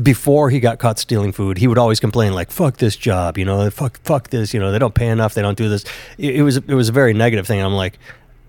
[0.00, 3.44] before he got caught stealing food, he would always complain like "fuck this job," you
[3.44, 5.84] know, "fuck fuck this," you know, they don't pay enough, they don't do this.
[6.18, 7.60] It, it was it was a very negative thing.
[7.60, 7.98] I'm like,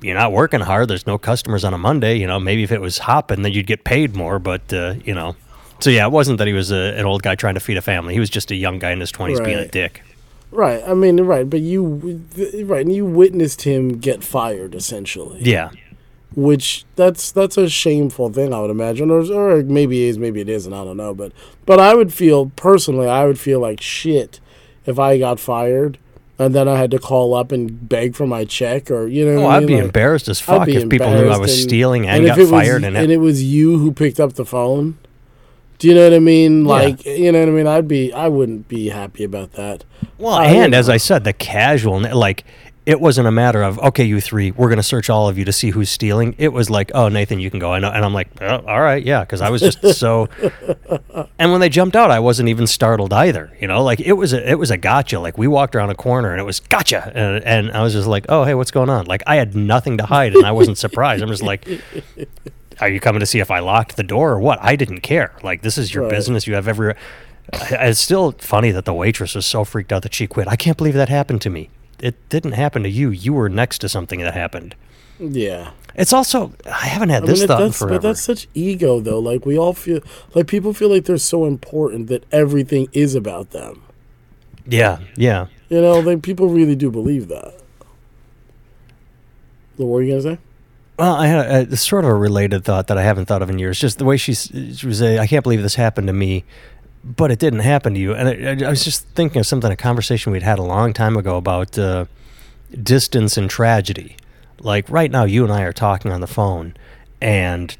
[0.01, 0.87] you're not working hard.
[0.87, 2.17] There's no customers on a Monday.
[2.17, 4.39] You know, maybe if it was hopping, then you'd get paid more.
[4.39, 5.35] But uh, you know,
[5.79, 7.81] so yeah, it wasn't that he was a, an old guy trying to feed a
[7.81, 8.13] family.
[8.13, 10.01] He was just a young guy in his twenties being a dick.
[10.51, 10.81] Right.
[10.87, 11.49] I mean, right.
[11.49, 12.23] But you,
[12.63, 15.41] right, and you witnessed him get fired essentially.
[15.41, 15.71] Yeah,
[16.33, 20.41] which that's that's a shameful thing I would imagine, or or maybe it is, maybe
[20.41, 20.73] it isn't.
[20.73, 21.31] I don't know, but
[21.65, 24.39] but I would feel personally, I would feel like shit
[24.85, 25.97] if I got fired
[26.37, 29.43] and then I had to call up and beg for my check, or you know.
[29.43, 29.67] Oh, I I'd mean?
[29.67, 32.37] be Like, embarrassed as fuck if people knew I was and- stealing and, if got
[32.37, 34.97] it was, fired and, and it, it was you who picked up the phone.
[35.77, 36.63] Do you know what I mean?
[36.65, 36.71] Yeah.
[36.71, 37.67] Like, you know what I mean?
[37.67, 39.83] I'd be, I wouldn't be happy about that.
[40.17, 42.43] well, I- and as I said, the casual like.
[42.85, 45.45] It wasn't a matter of okay, you three, we're going to search all of you
[45.45, 46.35] to see who's stealing.
[46.37, 47.73] It was like, oh, Nathan, you can go.
[47.73, 50.29] I know, and I'm like, oh, all right, yeah, because I was just so.
[51.39, 53.51] And when they jumped out, I wasn't even startled either.
[53.59, 55.19] You know, like it was a it was a gotcha.
[55.19, 58.07] Like we walked around a corner and it was gotcha, and, and I was just
[58.07, 59.05] like, oh, hey, what's going on?
[59.07, 61.23] Like I had nothing to hide, and I wasn't surprised.
[61.23, 61.67] I'm just like.
[62.81, 64.59] Are you coming to see if I locked the door or what?
[64.61, 65.31] I didn't care.
[65.43, 66.11] Like this is your Right.
[66.11, 66.45] business.
[66.45, 66.93] You have every.
[67.71, 70.49] It's still funny that the waitress was so freaked out that she quit.
[70.49, 71.69] I can't believe that happened to me.
[71.99, 73.09] It didn't happen to you.
[73.09, 74.75] You were next to something that happened.
[75.19, 75.71] Yeah.
[75.95, 77.95] It's also I haven't had I this mean, thought in that's, forever.
[77.95, 79.19] but that's such ego, though.
[79.19, 80.01] Like, we all feel,
[80.33, 83.81] like, people feel like they're so important that everything is about them.
[84.67, 85.47] yeah, yeah.
[85.69, 87.53] You know, like, people really do believe that.
[89.77, 90.37] What were you to say?
[90.97, 93.49] Well, I had a, a sort of a related thought that I haven't thought of
[93.49, 93.79] in years.
[93.79, 96.45] Just the way she's, she was, saying, I can't believe this happened to me,
[97.05, 98.15] but it didn't happen to you.
[98.15, 101.15] And I, I, was just thinking of something, a conversation we'd had a long time
[101.15, 102.05] ago about uh,
[102.81, 104.17] distance and tragedy.
[104.59, 106.75] Like right now, you and I are talking on the phone,
[107.21, 107.77] and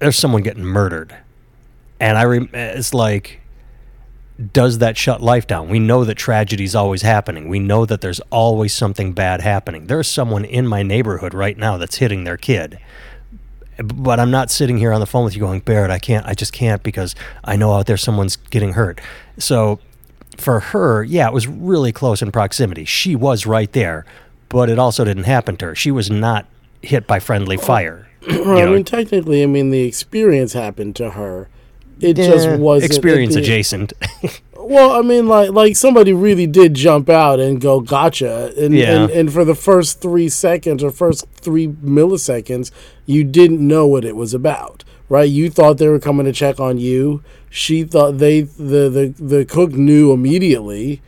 [0.00, 1.16] there's someone getting murdered,
[1.98, 3.40] and I, it's like,
[4.52, 5.68] does that shut life down?
[5.68, 7.48] We know that tragedy is always happening.
[7.48, 9.86] We know that there's always something bad happening.
[9.86, 12.78] There's someone in my neighborhood right now that's hitting their kid.
[13.78, 16.34] But I'm not sitting here on the phone with you going, Barrett, I can't, I
[16.34, 19.00] just can't because I know out there someone's getting hurt.
[19.38, 19.80] So
[20.36, 22.84] for her, yeah, it was really close in proximity.
[22.84, 24.04] She was right there,
[24.48, 25.74] but it also didn't happen to her.
[25.74, 26.46] She was not
[26.82, 28.08] hit by friendly fire.
[28.22, 31.48] You Well, I mean, technically, I mean, the experience happened to her.
[32.00, 33.92] It eh, just wasn't experience it- adjacent.
[34.64, 39.02] Well, I mean, like like somebody really did jump out and go gotcha, and Yeah.
[39.02, 42.70] and, and for the first three seconds or first three milliseconds,
[43.06, 45.28] you didn't know what it was about, right?
[45.28, 47.22] You thought they were coming to check on you.
[47.50, 51.02] She thought they the the the cook knew immediately,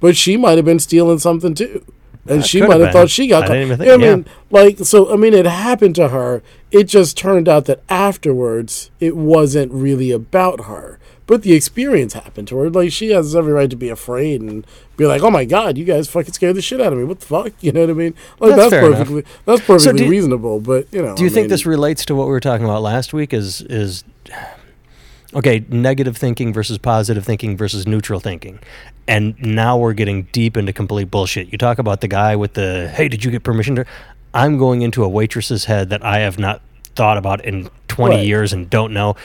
[0.00, 1.84] but she might have been stealing something too.
[2.28, 2.92] And she might have been.
[2.92, 3.52] thought she got I caught.
[3.52, 5.12] didn't even think- what I mean, like so.
[5.12, 6.42] I mean, it happened to her.
[6.72, 10.98] It just turned out that afterwards, it wasn't really about her.
[11.26, 12.70] But the experience happened to her.
[12.70, 14.64] Like she has every right to be afraid and
[14.96, 17.04] be like, "Oh my god, you guys fucking scared the shit out of me.
[17.04, 18.14] What the fuck?" You know what I mean?
[18.38, 18.98] Like That's that's, fair enough.
[19.08, 20.60] perfectly that's perfectly do- reasonable.
[20.60, 22.64] But you know, Do you I think mean, this relates to what we were talking
[22.64, 23.32] about last week?
[23.34, 24.04] Is is
[25.34, 25.64] okay?
[25.68, 28.60] Negative thinking versus positive thinking versus neutral thinking,
[29.08, 31.50] and now we're getting deep into complete bullshit.
[31.52, 33.84] You talk about the guy with the hey, did you get permission to?
[34.34, 36.60] I'm going into a waitress's head that I have not
[36.94, 38.26] thought about in 20 Right.
[38.26, 39.16] years and don't know.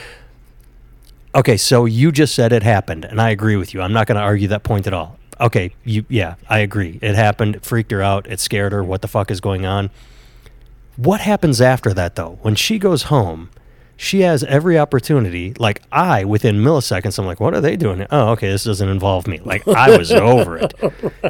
[1.34, 3.80] Okay, so you just said it happened, and I agree with you.
[3.80, 5.18] I'm not going to argue that point at all.
[5.40, 6.98] Okay, you yeah, I agree.
[7.02, 7.56] It happened.
[7.56, 8.26] It freaked her out.
[8.28, 8.84] It scared her.
[8.84, 9.90] What the fuck is going on?
[10.96, 12.38] What happens after that though?
[12.42, 13.50] When she goes home,
[13.96, 15.54] she has every opportunity.
[15.58, 18.06] Like I, within milliseconds, I'm like, what are they doing?
[18.10, 19.38] Oh, okay, this doesn't involve me.
[19.38, 20.74] Like I was over it.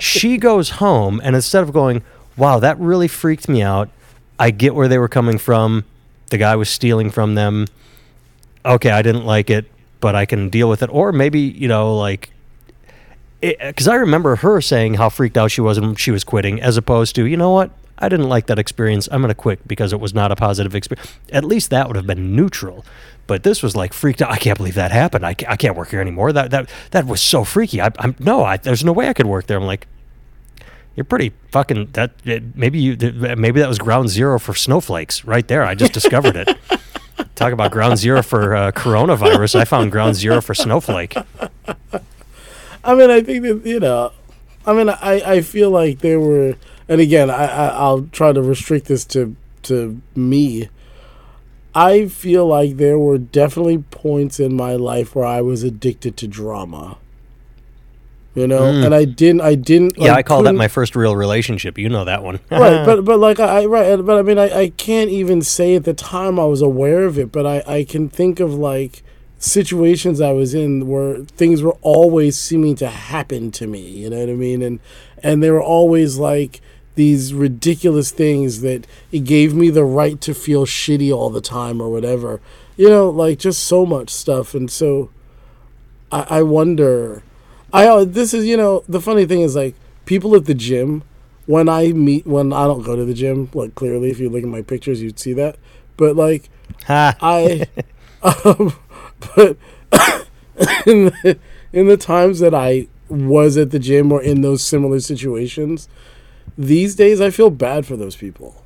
[0.01, 2.03] She goes home, and instead of going,
[2.37, 3.89] wow, that really freaked me out.
[4.39, 5.85] I get where they were coming from.
[6.31, 7.67] The guy was stealing from them.
[8.65, 9.71] Okay, I didn't like it,
[10.03, 10.91] but I can deal with it.
[10.93, 12.31] Or maybe you know, like
[13.41, 16.77] because I remember her saying how freaked out she was when she was quitting, as
[16.77, 19.09] opposed to, you know what, I didn't like that experience.
[19.11, 21.13] I'm going to quit because it was not a positive experience.
[21.31, 22.85] At least that would have been neutral.
[23.27, 24.31] But this was like freaked out.
[24.31, 25.25] I can't believe that happened.
[25.25, 26.33] I can't, I can't work here anymore.
[26.33, 27.81] That that that was so freaky.
[27.81, 29.57] I, I'm no, I, there's no way I could work there.
[29.57, 29.87] I'm like,
[30.97, 31.91] you're pretty fucking.
[31.93, 32.13] That
[32.57, 32.97] maybe you
[33.37, 35.63] maybe that was ground zero for snowflakes right there.
[35.63, 36.49] I just discovered it.
[37.35, 39.57] Talk about ground zero for uh, coronavirus.
[39.57, 41.17] I found ground zero for snowflake.
[42.85, 44.13] I mean, I think that you know,
[44.67, 46.57] I mean, I I feel like there were,
[46.89, 50.69] and again, I, I I'll try to restrict this to to me.
[51.75, 56.29] I feel like there were definitely points in my life where I was addicted to
[56.29, 56.99] drama.
[58.35, 58.87] You know, Mm.
[58.87, 59.43] and I didn't.
[59.43, 59.99] I didn't.
[59.99, 61.77] Yeah, like, I call that my first real relationship.
[61.77, 62.41] You know that one.
[62.51, 65.75] right, but but like I I- right, but I mean I, I can't even say
[65.75, 69.03] at the time I was aware of it, but I I can think of like
[69.39, 73.81] situations I was in where things were always seeming to happen to me.
[73.81, 74.63] You know what I mean?
[74.63, 74.81] And
[75.23, 76.63] and they were always like
[76.95, 81.81] these ridiculous things that it gave me the right to feel shitty all the time
[81.83, 82.41] or whatever.
[82.79, 85.11] You know, like just so much stuff, and so
[86.11, 87.25] I, I wonder.
[87.73, 91.05] I uh, this is you know the funny thing is like people at the gym
[91.47, 94.43] when I meet when I don't go to the gym, like clearly if you look
[94.43, 95.57] at my pictures you'd see that.
[95.97, 96.51] But like
[96.85, 97.17] Ha.
[97.21, 97.67] I
[98.23, 98.75] um,
[99.21, 99.57] but
[100.87, 101.39] in the,
[101.73, 105.89] in the times that I was at the gym or in those similar situations,
[106.57, 108.57] these days I feel bad for those people.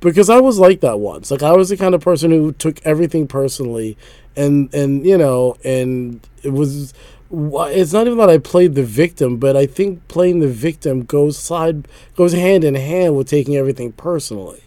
[0.00, 1.30] Because I was like that once.
[1.30, 3.96] Like I was the kind of person who took everything personally
[4.36, 6.92] and and you know, and it was
[7.32, 11.38] it's not even that I played the victim, but I think playing the victim goes
[11.38, 14.62] side goes hand in hand with taking everything personally.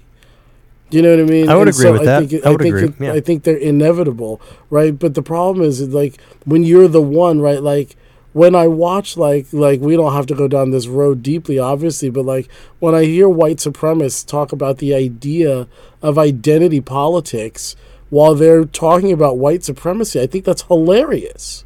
[0.89, 1.49] Do you know what I mean?
[1.49, 2.19] I would And agree with that.
[2.21, 3.13] Think it, I would think agree, it- yeah.
[3.13, 4.97] I think they're inevitable, right?
[4.97, 7.61] But the problem is, like, when you're the one, right?
[7.61, 7.95] Like,
[8.33, 12.09] when I watch, like, like we don't have to go down this road deeply, obviously,
[12.09, 12.49] but like
[12.79, 15.67] when I hear white supremacists talk about the idea
[16.01, 17.75] of identity politics
[18.09, 21.64] while they're talking about white supremacy, I think that's hilarious.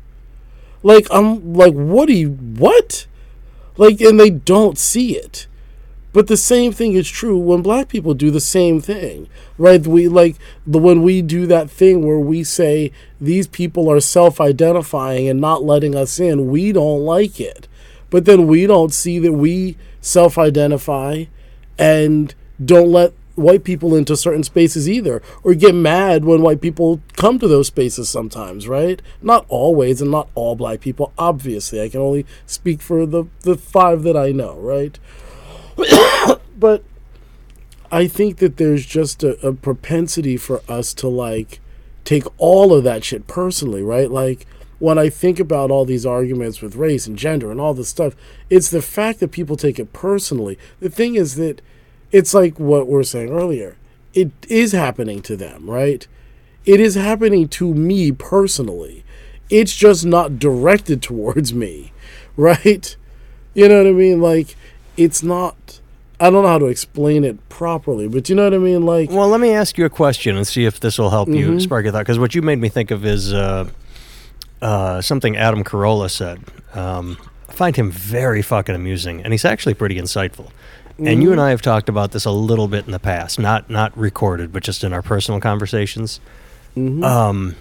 [0.84, 3.06] Like, I'm like, what do you what?
[3.78, 5.48] Like, and they don't see it.
[6.12, 9.86] But the same thing is true when black people do the same thing, right?
[9.86, 15.28] We like the when we do that thing where we say these people are self-identifying
[15.28, 17.68] and not letting us in, we don't like it.
[18.10, 21.26] But then we don't see that we self-identify
[21.78, 27.02] and don't let white people into certain spaces either or get mad when white people
[27.16, 31.90] come to those spaces sometimes right not always and not all black people obviously i
[31.90, 35.00] can only speak for the the five that i know right
[36.58, 36.84] but
[37.92, 41.60] I think that there's just a, a propensity for us to like
[42.04, 44.12] take all of that shit personally, right?
[44.12, 44.46] Like
[44.78, 48.16] when I think about all these arguments with race and gender and all this stuff,
[48.50, 50.58] it's the fact that people take it personally.
[50.80, 51.62] The thing is that
[52.12, 53.76] it's like what we are saying earlier.
[54.14, 56.08] It is happening to them, right?
[56.66, 59.04] It is happening to me personally.
[59.50, 61.92] It's just not directed towards me,
[62.38, 62.96] right?
[63.54, 64.22] You know what I mean?
[64.22, 64.56] Like,
[64.98, 65.80] it's not.
[66.20, 68.86] I don't know how to explain it properly, but you know what I mean?
[68.86, 71.38] Like, Well, let me ask you a question and see if this will help Mm-hmm.
[71.54, 72.00] you spark your thought.
[72.00, 73.70] Because what you made me think of is uh,
[74.62, 76.44] uh, something Adam Carolla said.
[76.74, 77.18] Um,
[77.48, 80.50] I find him very fucking amusing, and he's actually pretty insightful.
[81.00, 81.22] And Mm-hmm.
[81.22, 83.98] you and I have talked about this a little bit in the past, not not
[83.98, 86.20] recorded, but just in our personal conversations.
[86.76, 87.04] Mm-hmm.
[87.04, 87.56] Um,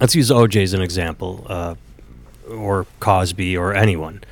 [0.00, 1.74] let's use OJ as an example, uh,
[2.50, 4.22] or Cosby, or anyone.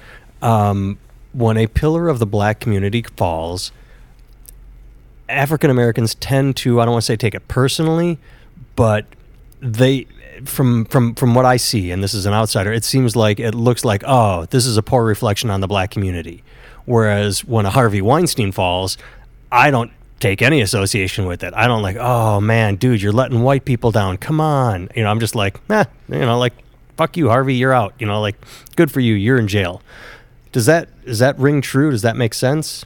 [0.42, 0.98] Um,
[1.32, 3.72] when a pillar of the black community falls,
[5.28, 8.18] African Americans tend to I don't want to say take it personally,
[8.76, 9.06] but
[9.60, 10.06] they
[10.44, 13.54] from from from what I see, and this is an outsider, it seems like it
[13.54, 16.42] looks like oh this is a poor reflection on the black community.
[16.86, 18.98] Whereas when a Harvey Weinstein falls,
[19.50, 21.52] I don't take any association with it.
[21.54, 24.16] I don't like oh man, dude, you're letting white people down.
[24.16, 26.54] Come on, you know I'm just like nah, you know like
[26.96, 27.94] fuck you Harvey, you're out.
[27.98, 28.36] You know like
[28.76, 29.82] good for you, you're in jail.
[30.52, 31.90] Does that does that ring true?
[31.90, 32.84] Does that make sense?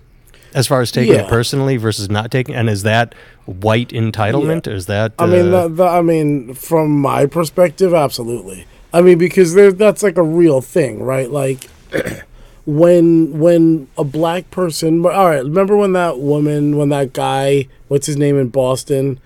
[0.54, 4.66] As far as taking it personally versus not taking, and is that white entitlement?
[4.66, 5.12] Or is that?
[5.18, 8.66] I mean, uh, that, that, I mean, from my perspective, absolutely.
[8.92, 11.30] I mean, because there, that's like a real thing, right?
[11.30, 11.68] Like,
[12.72, 18.06] when when a black person, all right, remember when that woman, when that guy, what's
[18.06, 19.18] his name in Boston,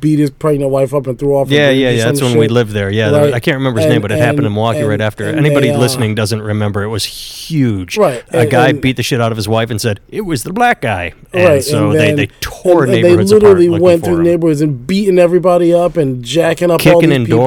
[0.00, 1.48] beat his pregnant wife up and threw off.
[1.48, 2.04] her yeah, yeah, yeah.
[2.06, 2.90] That's when we lived there.
[2.90, 3.32] Yeah, Right.
[3.32, 5.24] I can't remember his And- name, but it happened in Milwaukee and- right after.
[5.24, 6.82] Anybody they, uh, listening doesn't remember.
[6.82, 7.96] It was huge.
[7.96, 10.22] Right, A and- guy and- beat the shit out of his wife and said it
[10.22, 13.30] was the black guy, and right, so and they, then- they tore and- and neighborhoods
[13.30, 13.82] They literally apart.
[13.82, 17.38] went through neighborhoods and beating everybody up and jacking up all Kicking these in people.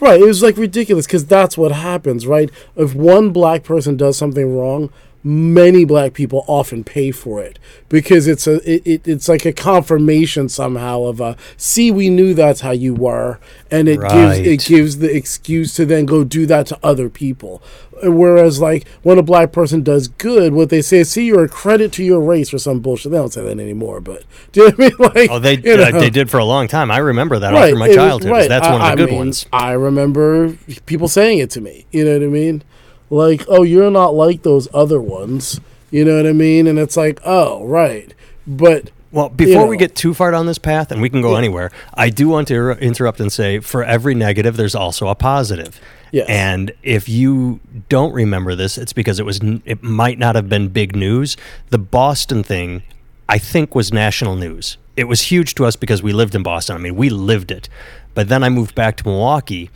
[0.00, 2.50] Right, it was like ridiculous because that's what happens, right?
[2.74, 4.90] If one black person does something wrong,
[5.22, 7.58] many black people often pay for it
[7.90, 12.32] because it's a it, it, it's like a confirmation somehow of a see we knew
[12.32, 13.38] that's how you were
[13.70, 17.62] and it gives it gives the excuse to then go do that to other people
[18.02, 21.48] whereas like when a black person does good what they say is see you're a
[21.48, 24.68] credit to your race or some bullshit they don't say that anymore but do you
[24.70, 26.00] know what I mean like Oh, they you uh, know.
[26.00, 26.90] they did for a long time.
[26.90, 28.48] I remember that all through my childhood was- right.
[28.48, 29.46] That's I- one of the I good mean, ones.
[29.52, 30.56] I remember
[30.86, 31.84] people saying it to me.
[31.92, 32.62] You know what I mean?
[33.10, 35.60] Like, oh, you're not like those other ones.
[35.90, 36.66] You know what I mean?
[36.68, 38.14] And it's like, oh, right.
[38.46, 39.80] But Well, before we know.
[39.80, 42.54] get too far down this path, and we can go anywhere, I do want to
[42.54, 45.80] inter- interrupt and say for every negative, there's also a positive.
[46.12, 46.28] Yes.
[46.28, 50.48] And if you don't remember this, it's because it was n- it might not have
[50.48, 51.36] been big news.
[51.70, 52.82] The Boston thing,
[53.28, 54.76] I think, was national news.
[54.96, 56.76] It was huge to us because we lived in Boston.
[56.76, 57.68] I mean, we lived it.
[58.14, 59.70] But then I moved back to Milwaukee,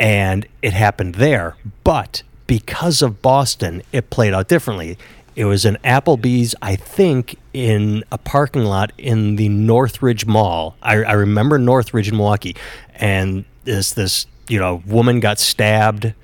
[0.00, 1.56] and it happened there.
[1.84, 4.98] But because of Boston, it played out differently.
[5.34, 10.76] It was an Applebee's, I think, in a parking lot in the Northridge Mall.
[10.82, 12.56] I, I remember Northridge in Milwaukee,
[12.94, 16.14] and this this you know woman got stabbed,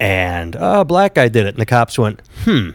[0.00, 2.70] and oh, a black guy did it, and the cops went, hmm,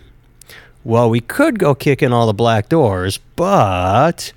[0.86, 4.32] well, we could go kick in all the black doors, but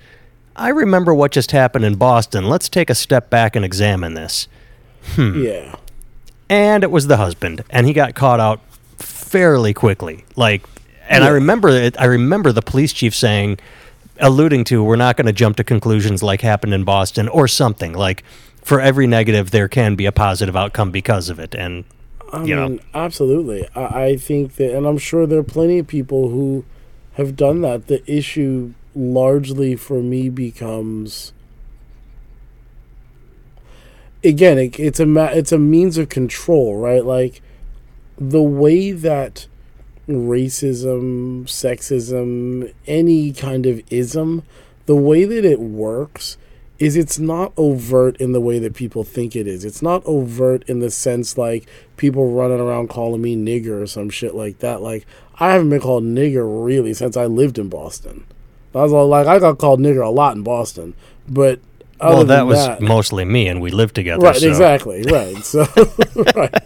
[0.57, 2.49] I remember what just happened in Boston.
[2.49, 4.49] Let's take a step back and examine this.
[5.13, 5.41] Hmm.
[5.41, 5.75] Yeah.
[6.49, 8.61] And it was the husband, and he got caught out
[8.97, 10.25] fairly quickly.
[10.35, 10.63] Like,
[11.09, 11.99] and I remember it.
[11.99, 13.59] I remember the police chief saying,
[14.19, 17.93] alluding to, "We're not going to jump to conclusions like happened in Boston or something
[17.93, 18.23] like."
[18.63, 21.85] For every negative, there can be a positive outcome because of it, and
[22.33, 22.79] I you know.
[22.93, 23.67] absolutely.
[23.75, 26.65] I, I think that, and I'm sure there are plenty of people who
[27.13, 27.87] have done that.
[27.87, 31.31] The issue largely for me becomes
[34.27, 37.03] again, it, it's a ma- it's a means of control, right?
[37.03, 37.41] Like
[38.17, 39.47] the way that
[40.07, 44.43] racism, sexism, any kind of ism,
[44.85, 46.37] the way that it works
[46.79, 49.65] is it's not overt in the way that people think it is.
[49.65, 51.67] It's not overt in the sense like
[51.97, 54.81] people running around calling me nigger or some shit like that.
[54.81, 55.05] Like
[55.39, 58.25] I haven't been called nigger really since I lived in Boston.
[58.75, 60.93] I was all like I got called nigger a lot in Boston,
[61.27, 61.59] but
[61.99, 64.25] well, that was that, mostly me, and we lived together.
[64.25, 64.47] right, so.
[64.47, 65.43] exactly, right.
[65.43, 65.61] So,
[66.35, 66.63] right.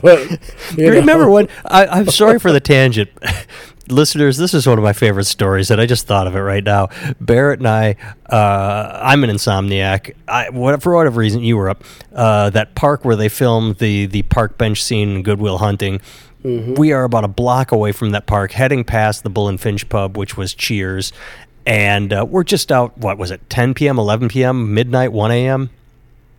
[0.00, 0.38] but you
[0.76, 3.10] You know, remember when I, I'm sorry for the tangent.
[3.90, 6.62] Listeners, this is one of my favorite stories, and I just thought of it right
[6.62, 6.88] now.
[7.20, 7.96] Barrett and I,
[8.28, 10.14] uh, I'm an insomniac.
[10.28, 11.84] I, what, for whatever reason, you were up.
[12.14, 16.02] Uh, that park where they filmed the, the park bench scene in Good Will Hunting.
[16.44, 19.88] We are about a block away from that park, heading past the Bull and Finch
[19.88, 21.12] pub, which was Cheers.
[21.68, 25.68] And uh, we're just out, what was it, 10 p.m., 11 p.m., midnight, 1 a.m.?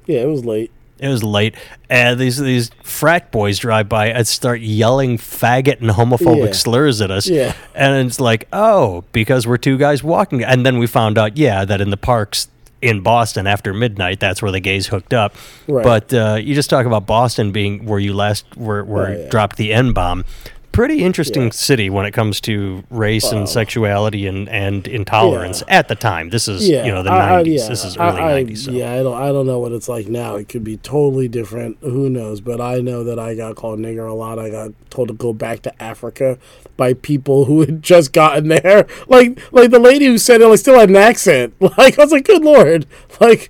[0.08, 0.72] Yeah, it was late.
[0.98, 1.56] It was late,
[1.90, 6.52] and these these frat boys drive by and start yelling faggot and homophobic Yeah.
[6.52, 7.26] slurs at us.
[7.28, 7.54] Yeah.
[7.74, 10.44] and it's like, oh, because we're two guys walking.
[10.44, 12.50] And then we found out, yeah, that in the parks
[12.82, 15.36] in Boston after midnight, that's where the gays hooked up.
[15.70, 15.84] Right.
[15.86, 19.30] But uh, you just talk about Boston being where you last where where Oh, yeah.
[19.30, 20.26] dropped the N bomb.
[20.72, 21.50] Pretty interesting Yeah.
[21.52, 23.40] city when it comes to race Wow.
[23.40, 25.78] and sexuality and, and intolerance Yeah.
[25.80, 26.30] at the time.
[26.30, 27.68] This is Yeah, you know the nineties.
[27.68, 28.64] this is early nineties.
[28.66, 28.72] so.
[28.72, 30.36] Yeah, I don't, I don't know what it's like now.
[30.36, 31.78] It could be totally different.
[31.82, 32.40] Who knows?
[32.40, 34.40] But I know that I got called nigger a lot.
[34.40, 36.38] I got told to go back to Africa
[36.78, 38.86] by people who had just gotten there.
[39.10, 41.54] Like, like the lady who said it, like, still had an accent.
[41.78, 42.86] Like, I was like, good lord.
[43.20, 43.50] Like,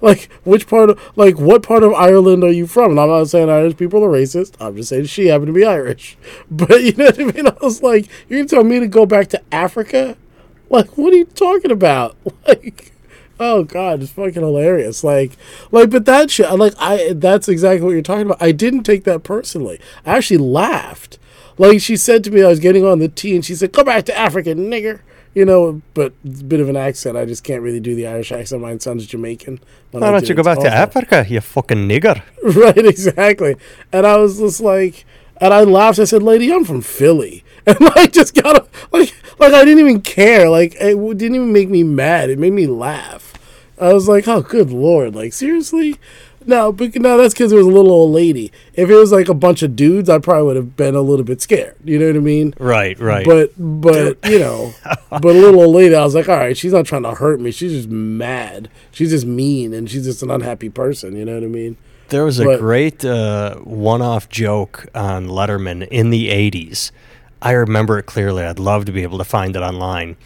[0.00, 2.92] like which part of, like, what part of Ireland are you from?
[2.92, 4.52] And I'm not saying Irish people are racist.
[4.60, 6.16] I'm just saying she happened to be Irish.
[6.60, 7.46] But you know what I mean?
[7.46, 10.16] I was like, you're gonna tell me to go back to Africa?
[10.68, 12.16] Like, what are you talking about?
[12.46, 12.92] Like,
[13.38, 15.04] oh god, it's fucking hilarious.
[15.04, 15.32] Like,
[15.70, 18.42] like, but that shit, like, I that's exactly what you're talking about.
[18.42, 19.80] I didn't take that personally.
[20.04, 21.18] I actually laughed.
[21.56, 23.84] Like she said to me, I was getting on the T, and she said, "Go
[23.84, 25.00] back to Africa, nigger."
[25.34, 27.16] You know, but it's a bit of an accent.
[27.16, 28.62] I just can't really do the Irish accent.
[28.62, 29.60] Mine sounds Jamaican.
[29.92, 30.72] Why don't do you go back It's to.
[30.74, 32.22] Africa, you fucking nigger?
[32.42, 33.56] Right, exactly.
[33.92, 35.04] And I was just like,
[35.40, 35.98] and I laughed.
[35.98, 39.80] I said, "Lady, I'm from Philly," and like just got a, like, like I didn't
[39.80, 40.48] even care.
[40.48, 42.30] Like it didn't even make me mad.
[42.30, 43.34] It made me laugh.
[43.80, 45.98] I was like, "Oh, good lord!" Like seriously.
[46.46, 48.50] No, but no, that's because it was a little old lady.
[48.72, 51.24] If it was like a bunch of dudes, I probably would have been a little
[51.24, 51.76] bit scared.
[51.84, 52.54] You know what I mean?
[52.58, 53.26] Right, right.
[53.26, 54.72] But but you know,
[55.10, 57.40] but a little old lady, I was like, all right, she's not trying to hurt
[57.40, 57.50] me.
[57.50, 58.70] She's just mad.
[58.90, 61.14] She's just mean, and she's just an unhappy person.
[61.14, 61.76] You know what I mean?
[62.10, 66.90] There was a But- great uh, one-off joke on Letterman in the '80s.
[67.42, 68.44] I remember it clearly.
[68.44, 70.16] I'd love to be able to find it online,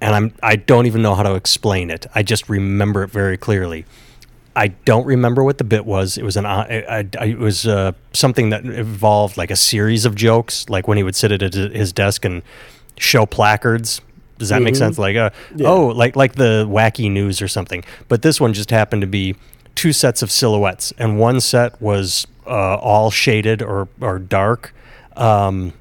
[0.00, 2.06] and I'm I don't even know how to explain it.
[2.14, 3.84] I just remember it very clearly.
[4.54, 6.16] I don't remember what the bit was.
[6.16, 10.06] It was an uh, I, I, it was uh, something that involved like a series
[10.06, 12.42] of jokes, like when he would sit at his desk and
[12.98, 14.00] show placards.
[14.38, 14.98] Does that make sense?
[14.98, 15.68] Like, uh, Yeah.
[15.68, 17.84] oh, like like the wacky news or something.
[18.08, 19.34] But this one just happened to be
[19.76, 24.74] two sets of silhouettes, and one set was uh, all shaded or or dark.
[25.16, 25.72] Um,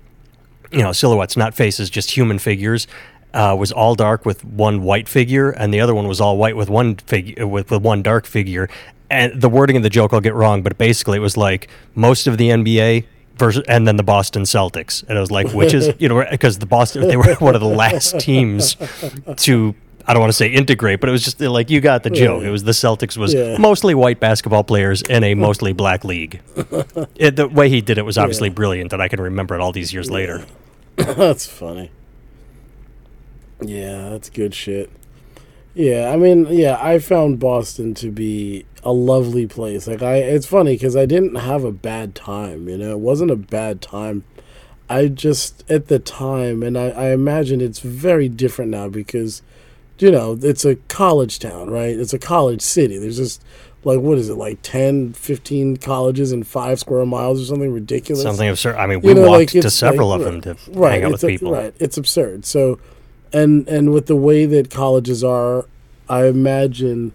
[0.71, 2.87] you know, silhouettes, not faces, just human figures.
[3.33, 6.55] Uh, was all dark with one white figure, and the other one was all white
[6.55, 8.69] with one figure with, with one dark figure.
[9.09, 12.27] And the wording of the joke I'll get wrong, but basically it was like most
[12.27, 13.05] of the NBA
[13.37, 16.59] versus, and then the Boston Celtics, and I was like which is you know because
[16.59, 18.77] the Boston they were one of the last teams
[19.37, 19.75] to
[20.07, 22.09] I don't want to say integrate, but it was just uh, like you got the
[22.11, 22.43] joke.
[22.43, 23.57] It was the Celtics was Yeah.
[23.57, 26.41] mostly white basketball players in a mostly black league.
[27.15, 29.71] It, the way he did it was obviously brilliant, and I can remember it all
[29.71, 30.45] these years later.
[30.95, 31.91] that's funny.
[33.61, 34.89] Yeah, that's good shit.
[35.73, 39.87] Yeah, I mean, yeah, I found Boston to be a lovely place.
[39.87, 42.91] Like I it's funny cuz I didn't have a bad time, you know.
[42.91, 44.23] It wasn't a bad time.
[44.89, 49.41] I just at the time and I I imagine it's very different now because
[49.99, 51.95] you know, it's a college town, right?
[51.97, 52.97] It's a college city.
[52.97, 53.43] There's just
[53.83, 58.23] like what is it like 10 15 colleges in five square miles or something ridiculous
[58.23, 58.75] Something absurd.
[58.77, 61.03] I mean, we You know, walked like, to several like- of them to right hang
[61.03, 61.51] out with a- people.
[61.51, 62.79] right it's absurd so
[63.31, 65.67] and and with the way that colleges are
[66.09, 67.11] i imagine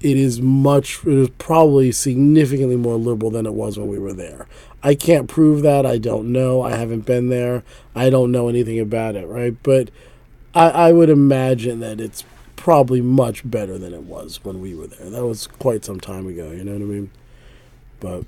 [0.00, 4.12] it is much it is probably significantly more liberal than it was when we were
[4.14, 4.46] there
[4.82, 7.62] i can't prove that i don't know i haven't been there
[7.94, 9.90] i don't know anything about it right but
[10.56, 12.24] i i would imagine that it's
[12.56, 15.08] probably much better than it was when we were there.
[15.10, 17.10] That was quite some time ago you know what i mean?
[18.00, 18.24] But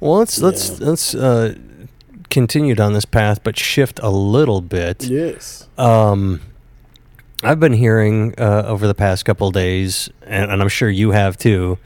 [0.00, 1.54] Well, let's let's let's uh,
[2.30, 5.04] continue down this path, but shift a little bit.
[5.04, 5.68] yes.
[5.76, 6.40] Um,
[7.44, 11.10] I've been hearing uh, over the past couple of days, and, and I'm sure you
[11.10, 11.78] have too,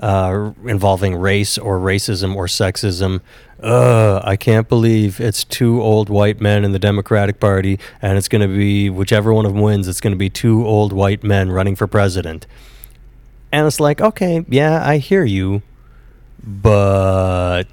[0.00, 3.20] uh, involving race or racism or sexism.
[3.62, 8.28] Uh, I can't believe it's two old white men in the Democratic Party, and it's
[8.28, 9.86] going to be whichever one of them wins.
[9.86, 12.46] It's going to be two old white men running for president.
[13.52, 15.62] And it's like, okay, yeah, I hear you,
[16.42, 17.64] but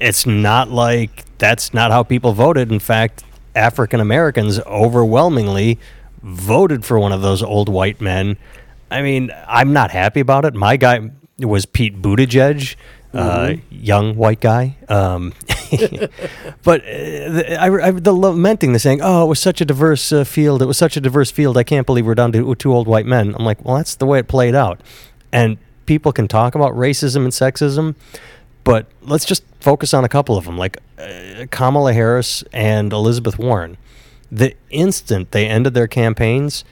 [0.00, 2.72] it's not like that's not how people voted.
[2.72, 3.24] In fact,
[3.54, 5.78] African Americans overwhelmingly
[6.22, 8.38] voted for one of those old white men.
[8.90, 10.54] I mean, I'm not happy about it.
[10.54, 12.76] My guy was Pete Buttigieg,
[13.12, 14.76] uh, young white guy.
[14.88, 15.32] Um,
[16.62, 20.12] but uh, the, I, I, the lamenting, the saying, "Oh, it was such a diverse
[20.12, 20.62] uh, field.
[20.62, 21.56] It was such a diverse field.
[21.56, 24.06] I can't believe we're down to two old white men." I'm like, well, that's the
[24.06, 24.80] way it played out.
[25.32, 27.94] And people can talk about racism and sexism,
[28.64, 33.38] but let's just focus on a couple of them, like uh, Kamala Harris and Elizabeth
[33.38, 33.76] Warren.
[34.30, 36.64] The instant they ended their campaigns,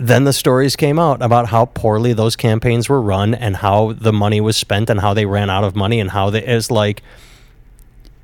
[0.00, 4.12] then the stories came out about how poorly those campaigns were run and how the
[4.12, 7.02] money was spent and how they ran out of money and how they it's like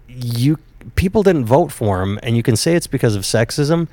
[0.09, 0.59] you
[0.95, 3.89] people didn't vote for him and you can say it's because of sexism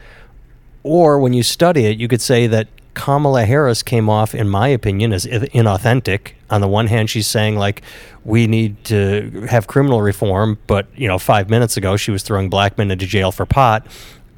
[0.84, 4.67] or when you study it you could say that Kamala Harris came off in my
[4.67, 6.34] opinion as inauthentic.
[6.51, 7.81] On the one hand she's saying like
[8.23, 12.49] we need to have criminal reform but you know 5 minutes ago she was throwing
[12.49, 13.86] black men into jail for pot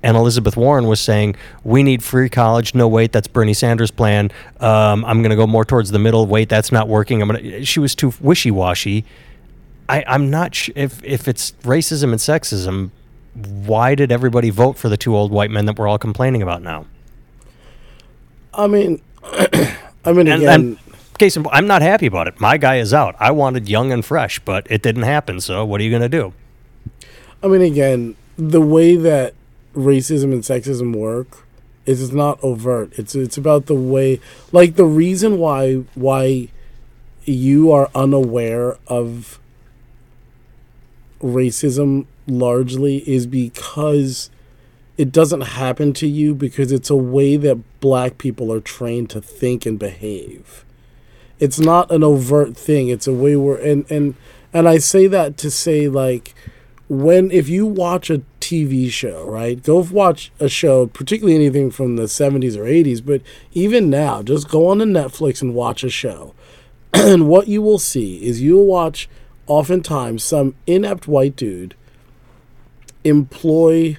[0.06, 2.74] and Elizabeth Warren was saying, "We need free college.
[2.74, 4.32] No, wait, that's Bernie Sanders' plan.
[4.60, 6.26] Um, I'm going to go more towards the middle.
[6.28, 7.22] Wait, that's not working.
[7.22, 9.04] I'm going to." She was too wishy-washy.
[9.90, 12.92] I, I'm not sh- if if it's racism and sexism.
[13.34, 16.62] Why did everybody vote for the two old white men that we're all complaining about
[16.62, 16.86] now?
[18.58, 19.02] i mean
[20.06, 20.80] i mean And, again and
[21.18, 22.40] case in I'm not happy about it.
[22.40, 23.16] My guy is out.
[23.20, 25.40] I wanted young and fresh, but it didn't happen.
[25.42, 26.34] So what are you going to do?
[27.44, 29.34] I mean, again, the way that
[29.76, 31.46] racism and sexism work
[31.86, 32.98] is it's not overt.
[32.98, 34.20] It's it's about the way,
[34.52, 36.50] like the reason why why
[37.26, 39.40] you are unaware of
[41.22, 44.30] racism largely is because
[44.98, 49.22] it doesn't happen to you because it's a way that black people are trained to
[49.22, 50.66] think and behave
[51.40, 54.16] it's not an overt thing it's a way where and and
[54.54, 56.34] and i say that to say like
[56.88, 59.64] when if you watch a tv show right?
[59.64, 63.22] Go watch a show particularly anything from the 70s or 80s but
[63.54, 66.34] even now just go on to netflix and watch a show.
[66.94, 69.10] And what you will see is you'll watch
[69.48, 71.76] oftentimes some inept white dude
[73.04, 73.98] employ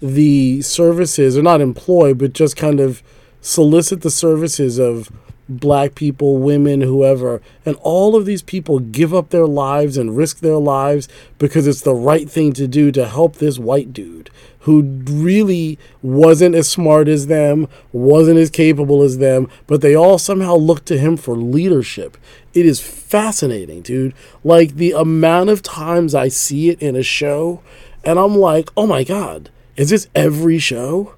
[0.00, 3.02] the services or not employ but just kind of
[3.40, 5.10] solicit the services of
[5.48, 7.40] black people women whoever.
[7.64, 11.82] And all of these people give up their lives and risk their lives because it's
[11.82, 14.30] the right thing to do to help this white dude
[14.60, 20.18] who really wasn't as smart as them wasn't as capable as them but they all
[20.18, 22.16] somehow look to him for leadership.
[22.54, 24.14] It is fascinating dude.
[24.42, 27.62] Like the amount of times i see it in a show
[28.04, 31.14] and i'm like oh my god is this every show?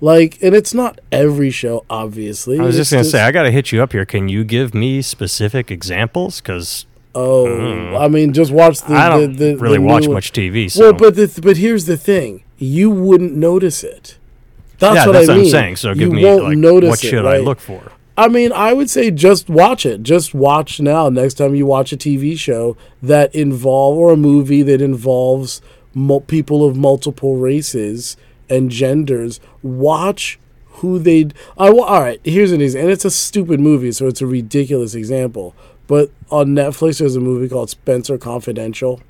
[0.00, 2.58] Like, and it's not every show, obviously.
[2.58, 4.04] I was It's just going to say, I got to hit you up here.
[4.04, 6.40] Can you give me specific examples?
[6.40, 8.00] Because oh, mm.
[8.00, 8.94] I mean, just watch the.
[8.94, 10.70] I don't the, the, really the watch much TV.
[10.70, 10.80] So.
[10.80, 14.18] Well, but the, but here's the thing: you wouldn't notice it.
[14.78, 15.46] That's yeah, what that's I what mean.
[15.46, 15.76] I'm saying.
[15.76, 17.92] So give you me won't like notice what it, should I look for?
[18.16, 20.02] I mean, I would say just watch it.
[20.02, 21.08] Just watch now.
[21.08, 25.60] Next time you watch a TV show that involve or a movie that involves
[25.94, 28.16] mul- people of multiple races
[28.48, 31.28] and genders, watch who they.
[31.56, 32.20] I all right.
[32.24, 35.54] Here's an example, and it's a stupid movie, so it's a ridiculous example.
[35.86, 39.00] But on Netflix, there's a movie called Spenser Confidential.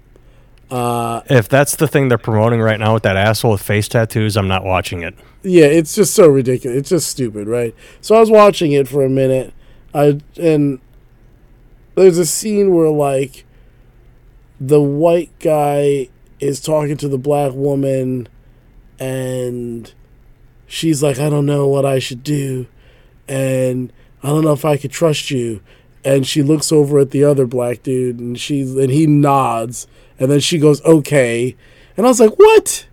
[0.71, 4.37] uh, If that's the thing they're promoting right now with that asshole with face tattoos,
[4.37, 5.15] I'm not watching it.
[5.43, 6.79] Yeah, it's just so ridiculous.
[6.79, 7.75] It's just stupid, right?
[8.01, 9.53] So I was watching it for a minute,
[9.95, 10.81] I and
[11.95, 13.45] there's a scene where like
[14.61, 16.09] the white guy
[16.41, 18.29] is talking to the black woman,
[18.99, 19.93] and
[20.67, 22.67] she's like, "I don't know what I should do,
[23.29, 23.93] and
[24.23, 25.61] I don't know if I could trust you."
[26.05, 29.87] and she looks over at the other black dude and she's and he nods
[30.19, 31.57] and then she goes okay.
[31.97, 32.87] And i was like what?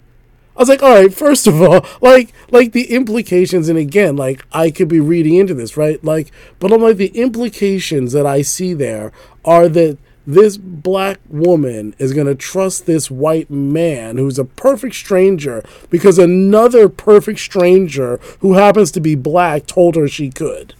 [0.56, 4.45] I was like all right first of all like like the implications and again like
[4.54, 6.04] i could be reading into this right?
[6.04, 9.12] Like but i'm like the implications that i see there
[9.43, 9.97] are that
[10.28, 16.20] this black woman is going to trust this white man who's a perfect stranger because
[16.20, 20.76] another perfect stranger who happens to be black told her she could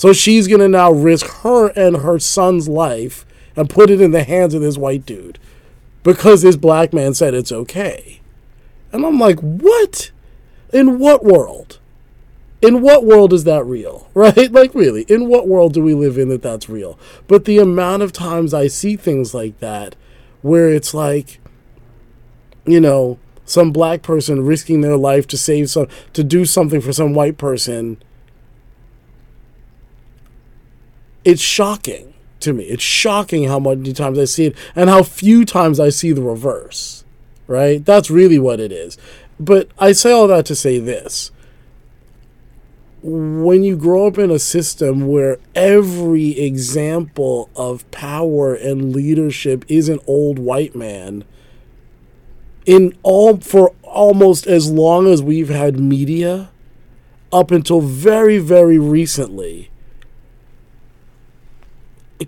[0.00, 4.12] so she's going to now risk her and her son's life and put it in
[4.12, 5.38] the hands of this white dude
[6.02, 8.22] because this black man said it's okay.
[8.92, 10.10] And I'm like, what?
[10.72, 11.79] In what world?
[12.62, 14.08] In what world is that real?
[14.14, 14.52] Right?
[14.52, 16.98] Like, really, in what world do we live in that that's real?
[17.26, 19.96] But the amount of times I see things like that
[20.42, 21.40] where it's like,
[22.66, 26.92] you know, some black person risking their life to save some, to do something for
[26.92, 28.02] some white person
[31.24, 32.64] it's shocking to me.
[32.64, 36.22] It's shocking how many times I see it and how few times I see the
[36.22, 37.04] reverse.
[37.46, 37.84] Right?
[37.84, 38.96] That's really what it is.
[39.38, 41.30] But I say all that to say this.
[43.02, 49.88] When you grow up in a system where every example of power and leadership is
[49.88, 51.24] an old white man,
[52.66, 56.50] in all for almost as long as we've had media,
[57.32, 59.69] up until very, very recently,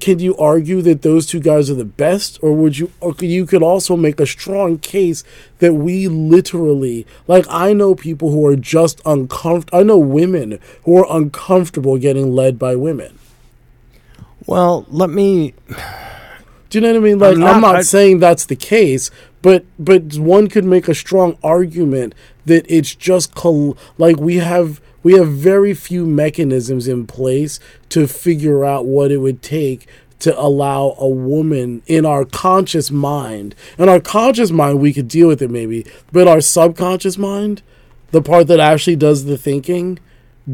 [0.01, 2.39] can you argue that those two guys are the best?
[2.43, 5.23] Or would you or you could also make a strong case
[5.59, 10.99] that we literally like I know people who are just uncomfortable I know women who
[10.99, 13.19] are uncomfortable getting led by women.
[14.47, 15.55] Well let me
[16.71, 17.19] do you know what I mean?
[17.19, 19.11] Like I'm not, I'm not I, saying that's the case
[19.43, 22.15] but but one could make a strong argument
[22.47, 27.59] that it's just col- like we have we have very few mechanisms in place
[27.91, 29.87] to figure out what it would take
[30.21, 33.57] to allow a woman in our conscious mind.
[33.77, 37.63] In our conscious mind, we could deal with it maybe, but our subconscious mind,
[38.13, 39.99] the part that actually does the thinking,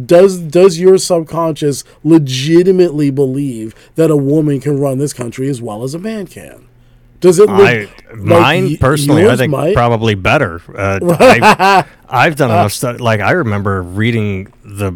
[0.07, 5.83] does does your subconscious legitimately believe that a woman can run this country as well
[5.83, 6.68] as a man can?
[7.21, 9.29] Does it look I, like mine personally?
[9.29, 9.75] I think might?
[9.75, 10.61] probably better.
[10.73, 13.01] Uh, I've, I've, done enough stuff.
[13.01, 14.95] Like I remember reading the,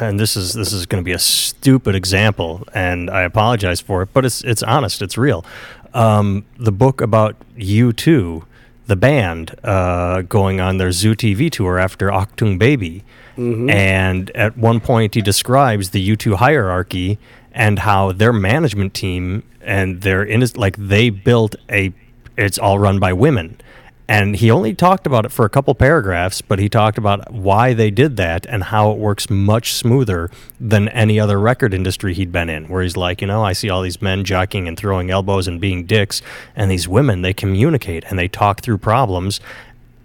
[0.00, 4.02] and this is this is going to be a stupid example, and I apologize for
[4.02, 5.44] it, but it's it's honest, it's real.
[5.94, 8.44] Um, the book about U2,
[8.86, 13.02] the band, uh, going on their Zoo TV tour after Achtung Baby,
[13.36, 13.68] mm-hmm.
[13.68, 17.18] and at one point he describes the U2 hierarchy
[17.54, 21.92] and how their management team and they're in like they built a
[22.36, 23.58] it's all run by women.
[24.06, 27.72] And he only talked about it for a couple paragraphs but he talked about why
[27.72, 30.30] they did that and how it works much smoother
[30.60, 33.70] than any other record industry he'd been in where he's like you know i see
[33.70, 36.20] all these men jockeying and throwing elbows and being dicks
[36.54, 39.40] and these women they communicate and they talk through problems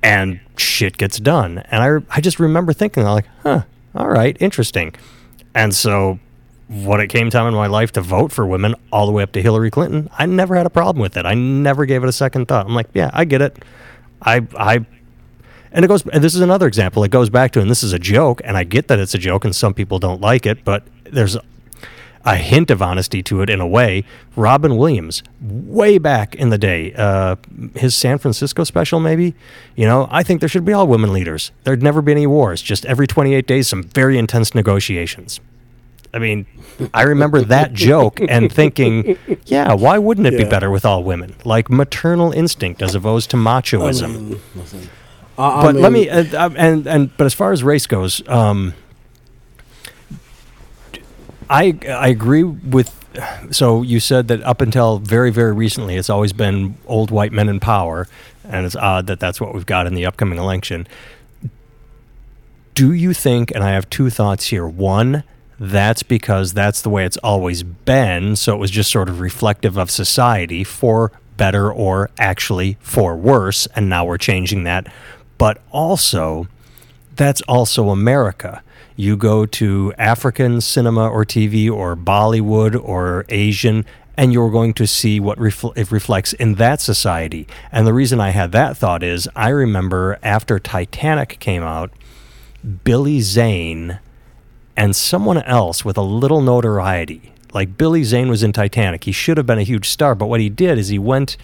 [0.01, 1.57] and shit gets done.
[1.69, 4.95] And i, I just remember thinking like huh all right interesting.
[5.53, 6.19] And so
[6.69, 9.31] when it came time in my life to vote for women all the way up
[9.31, 11.25] to Hillary Clinton, I never had a problem with it.
[11.25, 12.67] I never gave it a second thought.
[12.67, 13.57] I'm like, yeah, I get it.
[14.21, 14.85] I I
[15.71, 17.03] and it goes and this is another example.
[17.03, 19.17] It goes back to and this is a joke and I get that it's a
[19.17, 21.37] joke and some people don't like it, but there's
[22.25, 24.03] a hint of honesty to it in a way.
[24.35, 27.35] Robin Williams, way back in the day, uh,
[27.75, 29.33] his San Francisco special, maybe.
[29.75, 31.51] You know, I think there should be all women leaders.
[31.63, 32.61] There'd never be any wars.
[32.61, 35.39] Just every 28 days, some very intense negotiations.
[36.13, 36.47] I mean,
[36.93, 40.43] I remember that joke and thinking, yeah, why wouldn't it yeah.
[40.43, 41.35] be better with all women?
[41.45, 44.03] Like maternal instinct as opposed to machoism.
[44.03, 44.89] I mean,
[45.37, 48.27] uh, but mean, let me, uh, uh, and, and, but as far as race goes,
[48.27, 48.73] um,
[51.49, 52.93] I, I agree with,
[53.51, 57.47] so you said that up until very, very recently, it's always been old white men
[57.47, 58.07] in power,
[58.43, 60.87] and it's odd that that's what we've got in the upcoming election.
[62.73, 64.67] Do you think, and I have two thoughts here.
[64.67, 65.23] One,
[65.59, 68.35] that's because that's the way it's always been.
[68.35, 73.67] So it was just sort of reflective of society for better or actually for worse.
[73.75, 74.87] And now we're changing that.
[75.37, 76.47] But also,
[77.15, 78.63] that's also America.
[78.95, 83.85] You go to African cinema or TV or Bollywood or Asian,
[84.17, 87.47] and you're going to see what refl- it reflects in that society.
[87.71, 91.91] And the reason I had that thought is I remember after Titanic came out,
[92.83, 93.99] Billy Zane
[94.79, 97.33] and someone else with a little notoriety.
[97.53, 99.03] Like Billy Zane was in Titanic.
[99.03, 101.35] He should have been a huge star, but what he did is he went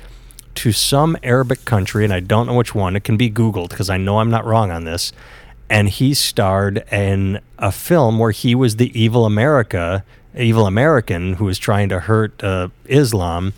[0.56, 2.96] to some Arabic country, and I don't know which one.
[2.96, 5.12] It can be Googled because I know I'm not wrong on this.
[5.70, 10.06] And he starred in a film where he was the evil America
[10.38, 13.54] evil American who was trying to hurt uh, Islam,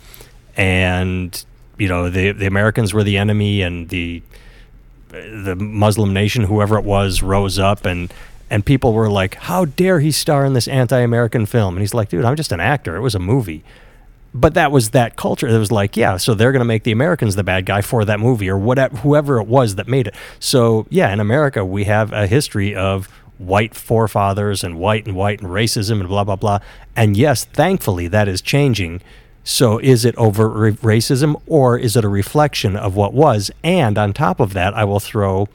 [0.56, 1.44] and
[1.76, 4.22] you know the the Americans were the enemy, and the
[5.10, 8.12] the Muslim nation, whoever it was, rose up and.
[8.50, 12.08] And people were like, "How dare he star in this anti-American film?" And he's like,
[12.08, 12.96] "Dude, I'm just an actor.
[12.96, 13.64] It was a movie."
[14.34, 15.48] but that was that culture.
[15.48, 18.04] It was like, yeah, so they're going to make the Americans the bad guy for
[18.04, 20.14] that movie or whatever, whoever it was that made it.
[20.38, 23.06] So yeah, in America we have a history of
[23.38, 26.58] white forefathers and white and white and racism and blah blah blah.
[26.96, 29.00] And yes, thankfully that is changing.
[29.44, 33.50] So is it overt ra- racism or is it a reflection of what was?
[33.64, 35.48] And on top of that, I will throw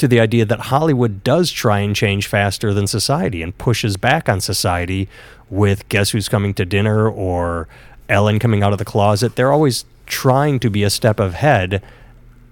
[0.00, 4.28] to the idea that Hollywood does try and change faster than society and pushes back
[4.28, 5.08] on society
[5.48, 7.68] with Guess Who's Coming to Dinner or
[8.08, 9.36] Ellen coming out of the closet.
[9.36, 11.82] They're always trying to be a step ahead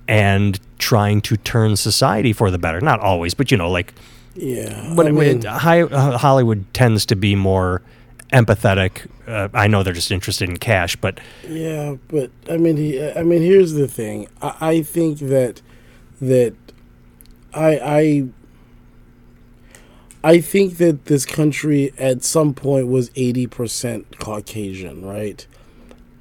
[0.07, 2.81] and trying to turn society for the better.
[2.81, 3.93] Not always, but you know, like,
[4.35, 4.93] Yeah.
[4.97, 7.83] but I mean, hi, uh, Hollywood tends to be more
[8.33, 9.07] empathetic.
[9.27, 11.19] Uh, I know they're just interested in cash, but
[11.49, 14.29] Yeah, but I mean, he, I mean, here's the thing.
[14.41, 15.61] I, I think that
[16.21, 16.55] that
[17.55, 18.29] I I
[20.25, 25.47] I think that this country at some point was eighty percent Caucasian, right?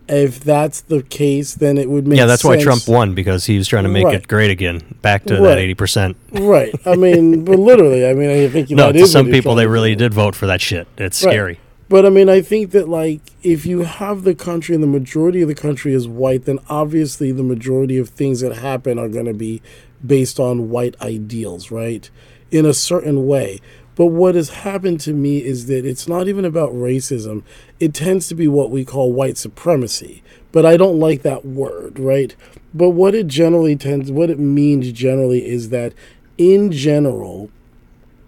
[0.10, 3.58] If that's the case, then it would make yeah, that's why Trump won because he
[3.58, 4.16] was trying to make Right.
[4.16, 6.16] it great again, back to that eighty percent.
[6.32, 6.74] Right.
[6.86, 9.96] I mean, but literally, I mean, I think No, that to some people they really
[9.96, 10.88] did vote for that shit.
[10.98, 11.32] It's Right.
[11.34, 11.60] scary.
[11.90, 15.42] But I mean, I think that like if you have the country and the majority
[15.42, 19.26] of the country is white, then obviously the majority of things that happen are going
[19.26, 19.62] to be
[20.06, 22.10] based on white ideals, right?
[22.52, 23.60] In a certain way.
[23.95, 27.41] But what has happened to me is that it's not even about racism.
[27.80, 30.22] It tends to be what we call white supremacy.
[30.52, 32.36] But I don't like that word, right?
[32.74, 35.93] But what it generally tends, what it means generally is that
[36.38, 37.50] in general,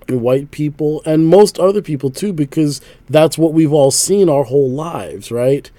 [0.07, 4.69] white people and most other people too because that's what we've all seen our whole
[4.69, 5.69] lives right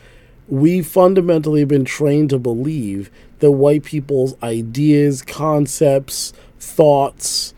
[0.47, 3.11] we fundamentally have been trained to believe
[3.41, 7.55] that white people's ideas concepts thoughts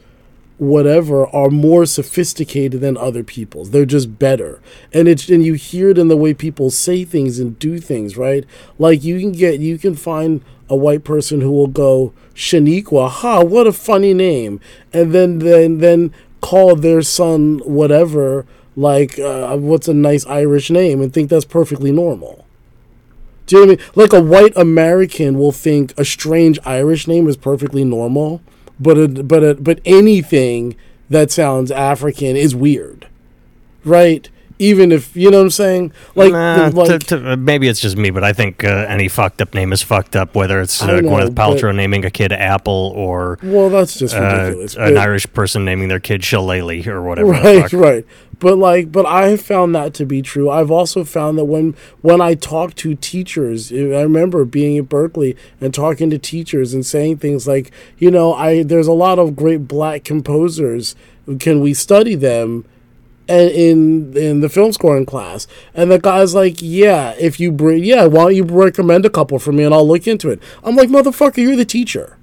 [0.59, 3.70] whatever are more sophisticated than other people's.
[3.70, 4.61] They're just better.
[4.93, 8.16] And it's and you hear it in the way people say things and do things
[8.16, 8.45] right?
[8.78, 13.43] Like you can get you can find a white person who will go Shaniqua, ha,
[13.43, 14.61] what a funny name,
[14.93, 21.01] and then then then call their son whatever, like uh, what's a nice Irish name,
[21.01, 22.41] and think that's perfectly normal.
[23.47, 23.93] Do you know what I mean?
[23.95, 28.40] Like a white American will think a strange Irish name is perfectly normal,
[28.78, 30.76] but a, but a, but anything
[31.11, 33.07] that sounds African is weird,
[33.84, 34.28] right?
[34.63, 37.97] Even if you know what I'm saying, like, Nah, like to- to- maybe it's just
[37.97, 40.37] me, but I think uh, any fucked up name is fucked up.
[40.37, 44.15] Whether it's uh, know, Gwyneth Paltrow but- naming a kid Apple or well, that's just
[44.15, 44.77] uh, ridiculous.
[44.77, 47.33] an Irish person naming their kid Shillelagh or whatever.
[47.33, 48.07] the right right
[48.39, 52.21] but like but i found that to be true i've also found that when when
[52.21, 57.19] i talk to teachers i remember being at Berklee and talking to teachers and saying
[57.19, 60.97] things like you know i there's a lot of great black composers
[61.39, 62.65] can we study them
[63.29, 68.05] in in the film scoring class and the guy's like yeah if you bring yeah
[68.05, 70.89] why don't you recommend a couple for me and i'll look into it i'm like
[70.89, 72.18] motherfucker you're the teacher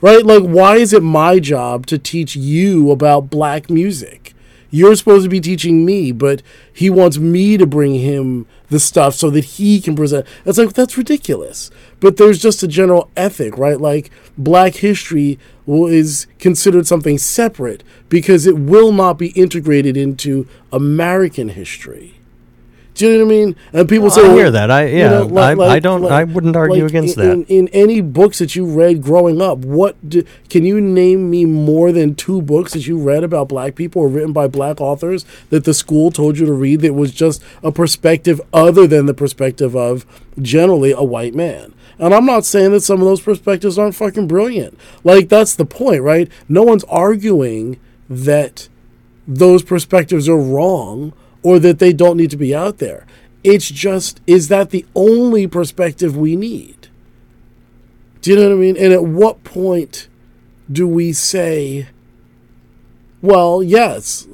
[0.00, 0.24] right?
[0.24, 4.34] Like, why is it my job to teach you about black music?
[4.70, 6.42] You're supposed to be teaching me, but
[6.72, 10.26] he wants me to bring him the stuff so that he can present.
[10.44, 11.70] It's like, that's ridiculous.
[12.00, 13.80] But there's just a general ethic, right?
[13.80, 15.38] Like, black history
[15.68, 22.18] is considered something separate because it will not be integrated into American history.
[22.98, 23.56] Do you know what I mean?
[23.72, 24.72] And people say, I well, hear that.
[24.72, 25.20] I yeah.
[25.20, 26.04] I, I don't.
[26.06, 27.32] I wouldn't argue like, against in, that.
[27.32, 31.44] In, in any books that you read growing up, what do, can you name me
[31.44, 35.24] more than two books that you read about black people or written by black authors
[35.50, 39.14] that the school told you to read that was just a perspective other than the
[39.14, 40.04] perspective of
[40.42, 41.74] generally a white man?
[41.98, 44.78] And I'm not saying that some of those perspectives aren't fucking brilliant.
[45.04, 46.30] Like that's the point, right?
[46.48, 48.68] No one's arguing that
[49.26, 53.06] those perspectives are wrong or that they don't need to be out there.
[53.44, 56.88] It's just, is that the only perspective we need?
[58.20, 58.76] Do you know what I mean?
[58.76, 60.08] And at what point
[60.70, 61.88] do we say,
[63.22, 64.26] well, yes,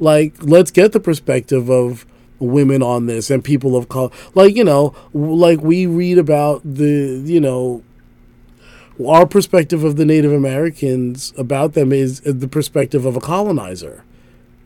[0.00, 2.04] like, let's get the perspective of
[2.38, 4.10] women on this and people of color.
[4.34, 7.82] Like, you know, like we read about the, you know,
[9.06, 14.04] our perspective of the Native Americans about them is the perspective of a colonizer.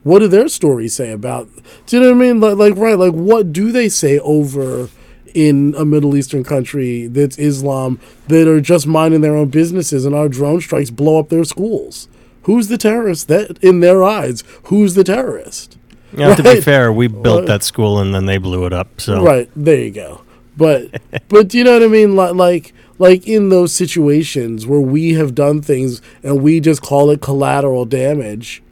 [0.02, 1.48] What do their stories say about?
[1.86, 2.40] Do you know what I mean?
[2.40, 2.98] Like, like right?
[2.98, 4.88] Like, what do they say over
[5.34, 10.14] in a Middle Eastern country that's Islam that are just minding their own businesses and
[10.14, 12.08] our drone strikes blow up their schools?
[12.44, 13.28] Who's the terrorist?
[13.28, 15.78] That in their eyes, who's the terrorist?
[16.14, 19.00] Yeah, to be fair, we built that school and then they blew it up.
[19.00, 20.20] So Right there, you go.
[20.56, 22.14] But but you know what I mean?
[22.16, 27.20] Like like in those situations where we have done things and we just call it
[27.20, 28.62] collateral damage.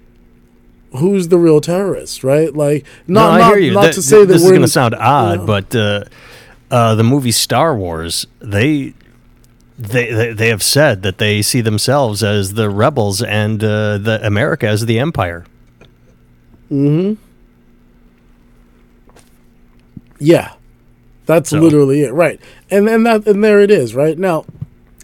[0.97, 2.55] Who's the real terrorist, right?
[2.55, 3.73] Like no, not I not, you.
[3.73, 5.47] not That- to say that this is going to sound odd, know.
[5.47, 6.05] but uh,
[6.71, 8.95] uh, the movie Star Wars, they,
[9.79, 14.21] they they they have said that they see themselves as the rebels and uh, the
[14.25, 15.45] America as the empire.
[20.21, 20.53] Yeah,
[21.27, 22.39] that's So- literally it, right?
[22.71, 24.45] And then that and there it is, right now.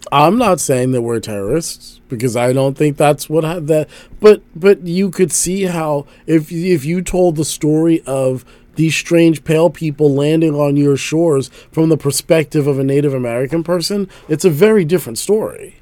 [0.09, 3.89] I'm not saying that we're terrorists because I don't think that's what I, that.
[4.21, 8.45] But but you could see how if if you told the story of
[8.75, 13.63] these strange pale people landing on your shores from the perspective of a Native American
[13.63, 15.76] person, it's a very different story.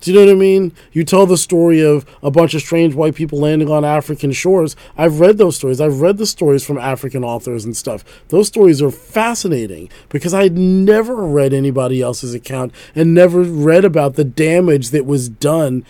[0.00, 0.72] Do you know what I mean?
[0.92, 4.74] You tell the story of a bunch of strange white people landing on African shores.
[4.96, 5.80] I've read those stories.
[5.80, 8.02] I've read the stories from African authors and stuff.
[8.28, 14.14] Those stories are fascinating because I'd never read anybody else's account and never read about
[14.14, 15.84] the damage that was done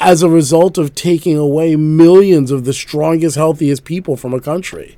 [0.00, 4.96] as a result of taking away millions of the strongest, healthiest people from a country.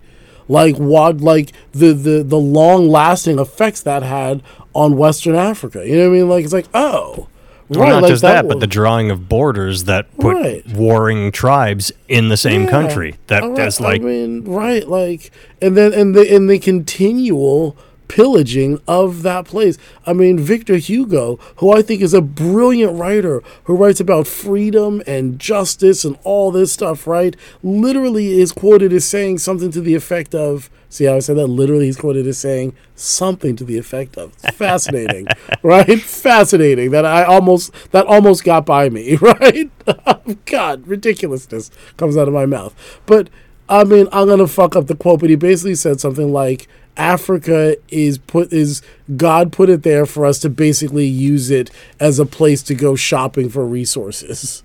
[0.49, 4.43] Like what like the, the, the long lasting effects that had
[4.75, 5.87] on Western Africa.
[5.87, 6.29] You know what I mean?
[6.29, 7.29] Like it's like, oh.
[7.71, 10.63] Well, not like just that, was- but the drawing of borders that put Right.
[10.75, 12.71] warring tribes in the same Yeah.
[12.71, 13.15] country.
[13.27, 17.77] That right, that's like I mean, right, like, and then and the and the continual
[18.09, 19.79] pillaging of that place.
[20.07, 25.03] I mean, Victor Hugo, who I think is a brilliant writer, who writes about freedom
[25.07, 27.37] and justice and all this stuff, right?
[27.63, 30.71] Literally is quoted as saying something to the effect of.
[30.91, 31.49] See how I said that?
[31.49, 34.33] Literally, he's quoted as saying something to the effect of.
[34.55, 35.27] Fascinating,
[35.63, 36.01] right?
[36.01, 36.91] Fascinating.
[36.93, 39.71] That I almost that almost got by me, right?
[39.87, 42.75] Oh, God, ridiculousness comes out of my mouth.
[43.05, 43.29] But
[43.69, 46.69] I mean, I'm gonna fuck up the quote, but he basically said something like,
[46.99, 48.83] "Africa is put is
[49.17, 52.95] God put it there for us to basically use it as a place to go
[52.97, 54.63] shopping for resources."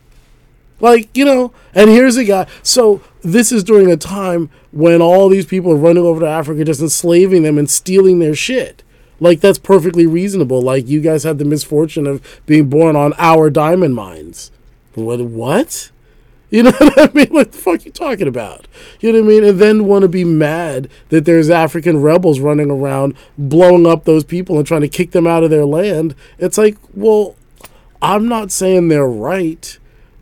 [0.79, 2.45] Like, you know, and here's a guy.
[2.61, 6.65] So, this is during a time when all these people are running over to Africa,
[6.65, 8.83] just enslaving them and stealing their shit.
[9.21, 10.61] Like, that's perfectly reasonable.
[10.61, 14.51] Like, you guys had the misfortune of being born on our diamond mines.
[14.95, 15.21] What?
[15.21, 15.89] What?
[16.53, 17.29] You know what I mean?
[17.29, 18.67] What the fuck you talking about?
[18.99, 19.43] You know what I mean?
[19.43, 24.23] And then want to be mad that there's African rebels running around blowing up those
[24.23, 26.13] people and trying to kick them out of their land.
[26.37, 27.35] It's like, well,
[28.03, 29.79] I'm not saying they're right,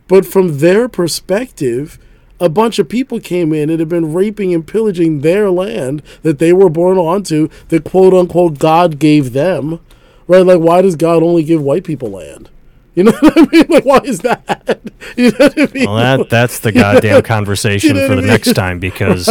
[0.08, 1.98] but from their perspective,
[2.40, 6.38] a bunch of people came in and had been raping and pillaging their land that
[6.38, 9.80] they were born onto, that quote unquote God gave them.
[10.26, 10.46] Right?
[10.46, 12.48] Like, why does God only give white people land?
[12.94, 13.66] You know what I mean?
[13.68, 14.80] Like, why is that?
[15.16, 15.84] You know what I mean?
[15.86, 19.28] well, that that's the goddamn conversation know for the I next time because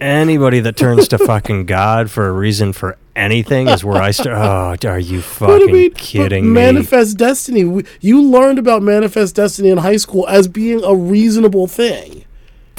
[0.00, 4.36] anybody that turns to fucking God for a reason for anything is where I start.
[4.84, 6.54] Oh, are you But I fucking mean, kidding but me?
[6.54, 7.82] Manifest Destiny.
[8.00, 12.24] You learned about Manifest Destiny in high school as being a reasonable thing.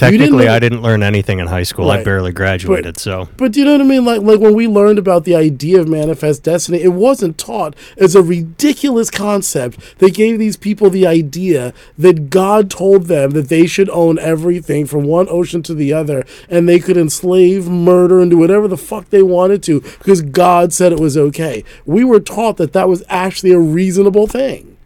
[0.02, 1.92] Technically, learn- I didn't learn anything in high school.
[1.92, 4.04] I barely graduated, so But do you know what I mean?
[4.04, 8.16] Like, like when we learned about the idea of manifest destiny, it wasn't taught as
[8.16, 9.78] a ridiculous concept.
[10.00, 14.86] They gave these people the idea that God told them that they should own everything
[14.86, 18.78] from one ocean to the other, and they could enslave, murder, and do whatever the
[18.78, 21.64] fuck they wanted to because God said it was okay.
[21.86, 24.78] We were taught that that was actually a reasonable thing.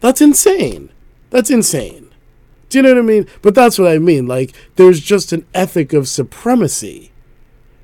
[0.00, 0.88] That's insane.
[1.30, 2.09] That's insane.
[2.70, 3.26] Do you know what I mean?
[3.42, 4.26] But that's what I mean.
[4.26, 7.12] Like, there's just an ethic of supremacy.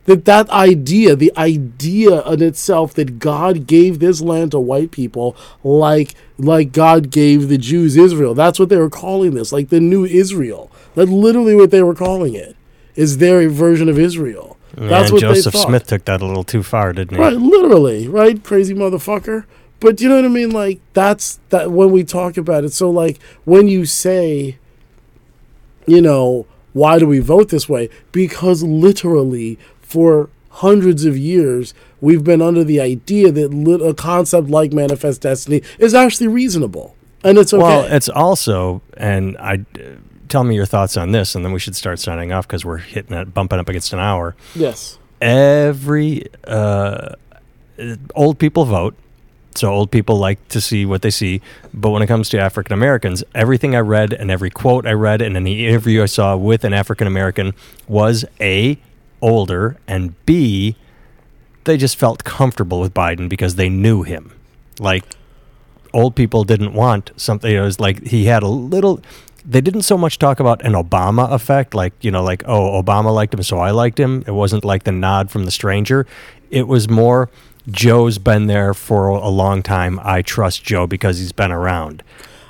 [0.05, 5.37] That that idea, the idea in itself that God gave this land to white people,
[5.65, 8.33] like like God gave the Jews Israel.
[8.33, 10.71] That's what they were calling this, like the new Israel.
[10.95, 12.55] That's literally what they were calling it.
[12.95, 14.57] Is their version of Israel.
[14.77, 15.69] That's and what Joseph they thought.
[15.69, 17.21] Smith took that a little too far, didn't he?
[17.21, 18.43] Right, literally, right?
[18.45, 19.45] Crazy motherfucker.
[19.81, 20.51] But you know what I mean?
[20.51, 22.73] Like that's that when we talk about it.
[22.73, 24.59] So like when you say,
[25.87, 27.89] you know, why do we vote this way?
[28.13, 34.49] Because literally for hundreds of years we've been under the idea that lit- a concept
[34.49, 36.95] like manifest destiny is actually reasonable.
[37.25, 37.63] And it's okay.
[37.63, 39.65] Well, it's also, and I
[40.29, 42.77] tell me your thoughts on this, and then we should start signing off because we're
[42.79, 44.37] hitting it, bumping up against an hour.
[44.55, 44.99] yes.
[45.21, 47.15] Every uh,
[48.15, 48.95] old people vote,
[49.57, 51.41] so old people like to see what they see.
[51.73, 55.23] But when it comes to African Americans, everything I read and every quote I read
[55.23, 57.55] and any interview I saw with an African American
[57.89, 58.79] was a
[59.23, 60.77] older and b
[61.65, 64.33] they just felt comfortable with Biden because they knew him.
[64.79, 65.05] Like
[65.93, 67.53] old people didn't want something.
[67.53, 69.01] It was like he had a little.
[69.45, 73.13] they didn't so much talk about an Obama effect, like you know, like oh, Obama
[73.13, 74.23] liked him, so I liked him.
[74.27, 76.07] It wasn't like the nod from the stranger.
[76.51, 77.29] It was more
[77.71, 79.99] Joe's been there for a long time.
[80.03, 82.03] I trust Joe because he's been around.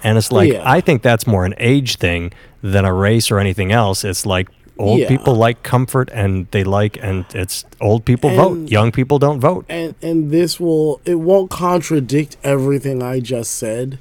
[0.03, 0.63] And it's like Yeah.
[0.65, 4.05] I think that's more an age thing than a race or anything else.
[4.05, 4.49] It's like
[4.79, 5.09] old Yeah.
[5.09, 8.71] people like comfort and they like and it's old people And- vote.
[8.71, 9.65] Young people don't vote.
[9.69, 13.99] and and this will it won't contradict everything I just said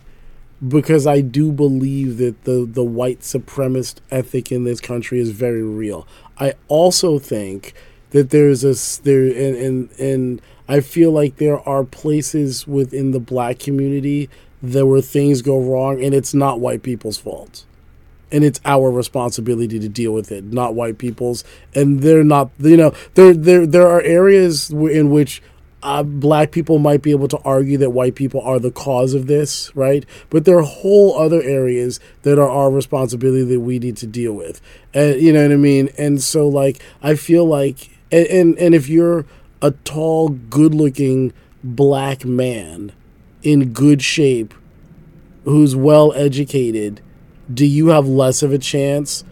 [0.68, 5.64] because I do believe that the the white supremacist ethic in this country is very
[5.64, 6.06] real.
[6.38, 7.74] I also think
[8.12, 13.20] that there's a, there and and and I feel like there are places within the
[13.20, 14.30] black community
[14.62, 17.66] that where things go wrong and it's not white people's fault
[18.32, 21.44] and it's our responsibility to deal with it, not white people's.
[21.74, 25.42] And they're not, you know, there there there are areas in which
[25.84, 29.28] uh, black people might be able to argue that white people are the cause of
[29.28, 30.04] this, right?
[30.32, 34.34] But there are whole other areas that are our responsibility that we need to deal
[34.34, 34.62] with,
[34.94, 35.90] and you know what I mean.
[35.98, 39.26] And so, like, I feel like, and and, and if you're
[39.66, 42.92] a tall, good-looking black man
[43.42, 44.54] in good shape
[45.44, 47.02] who's well educated,
[47.52, 49.24] do you have less of a chance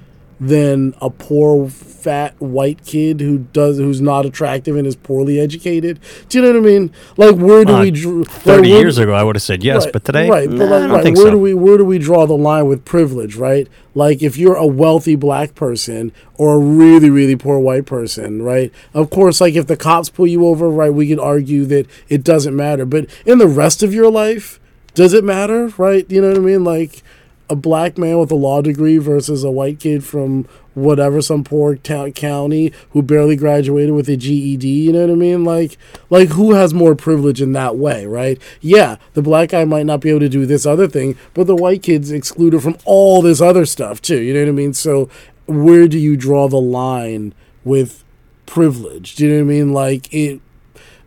[0.48, 6.00] than a poor fat white kid who does who's not attractive and is poorly educated?
[6.30, 6.91] Do you know what I mean?
[7.18, 9.86] Like where do Uh, we dr- Thirty like, years ago, I would have said yes,
[9.86, 10.50] right, but today, right?
[10.50, 11.32] nah, But I like, don't right, where so.
[11.32, 13.36] do we where do we draw the line with privilege?
[13.36, 13.68] Right?
[13.96, 18.72] Like if you're a wealthy black person or a really really poor white person, right?
[18.94, 22.24] Of course, like if the cops pull you over, right, we could argue that it
[22.24, 22.86] doesn't matter.
[22.86, 24.60] But in the rest of your life,
[24.94, 25.68] does it matter?
[25.78, 26.06] Right?
[26.12, 26.64] You know what I mean?
[26.64, 27.02] Like
[27.50, 31.76] a black man with a law degree versus a white kid from whatever some poor
[31.76, 35.44] town county who barely graduated with a GED, you know what I mean?
[35.44, 35.78] Like
[36.10, 38.41] like who has more privilege in that way, right?
[38.62, 41.56] Yeah, the black guy might not be able to do this other thing, but the
[41.56, 44.74] white kid's excluded from all this other stuff too, you know what I mean?
[44.74, 45.10] So
[45.46, 47.34] where do you draw the line
[47.64, 48.04] with
[48.46, 49.16] privilege?
[49.16, 49.74] Do you know what I mean?
[49.74, 50.41] Like it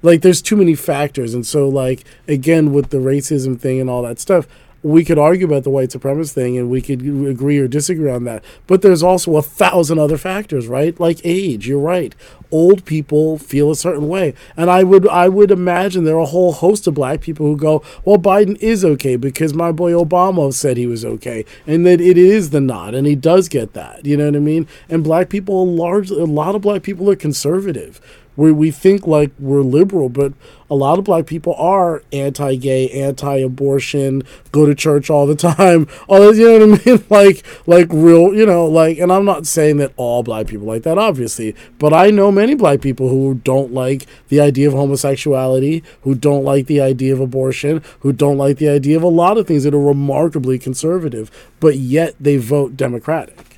[0.03, 4.03] like there's too many factors and so like again with the racism thing and all
[4.03, 4.47] that stuff
[4.87, 8.22] we could argue about the white supremacist thing and we could agree or disagree on
[8.24, 8.45] that.
[8.68, 10.99] But there's also a thousand other factors right?
[10.99, 12.14] Like age you're right.
[12.53, 14.34] Old people feel a certain way.
[14.57, 17.57] And i would i would imagine there are a whole host of black people who
[17.57, 22.01] go well biden is okay because my boy obama said he was okay and that
[22.01, 24.05] it is the nod and he does get that.
[24.07, 24.68] You know what i mean?
[24.89, 28.01] And black people largely a lot of black people are conservative
[28.37, 30.32] where we think like we're liberal, but
[30.68, 34.22] a lot of black people are anti-gay, anti-abortion,
[34.53, 35.87] go to church all the time.
[36.09, 37.05] All this, you know what I mean?
[37.16, 38.99] Like, like real, you know, like.
[38.99, 42.55] And I'm not saying that all black people like that, obviously, but I know many
[42.55, 47.20] black people who don't like the idea of homosexuality, who don't like the idea of
[47.20, 51.30] abortion, who don't like the idea of a lot of things that are remarkably conservative,
[51.61, 53.55] but yet they vote Democratic.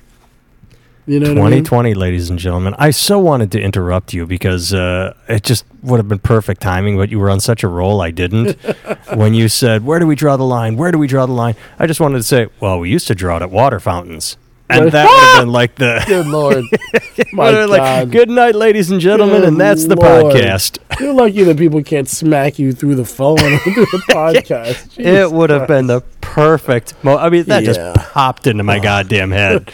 [1.09, 1.63] You know what I mean?
[1.63, 2.75] 2020, ladies and gentlemen.
[2.77, 6.97] I so wanted to interrupt you because uh, it just would have been perfect timing,
[6.97, 8.53] but you were on such a roll, I didn't.
[9.15, 10.77] when you said, Where do we draw the line?
[10.77, 11.55] Where do we draw the line?
[11.79, 14.37] I just wanted to say, Well, we used to draw it at water fountains.
[14.71, 16.03] And that would have been like the.
[16.07, 16.63] Good lord,
[17.33, 17.99] my would have been God!
[18.03, 19.39] like, Good night, ladies and gentlemen.
[19.39, 20.35] Good and that's the Lord.
[20.35, 20.77] podcast.
[20.99, 24.89] You're lucky that people can't smack you through the phone through the podcast.
[24.91, 26.93] Jesus It would have been the perfect.
[27.03, 27.73] Mo- I mean, that Yeah.
[27.73, 29.71] just popped into my goddamn head.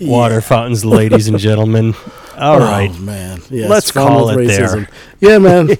[0.00, 1.94] Water fountains, ladies and gentlemen.
[1.94, 2.00] All
[2.56, 2.98] Oh, right.
[3.00, 3.42] man.
[3.50, 4.88] Yes, Let's call it there.
[5.20, 5.70] Yeah, man.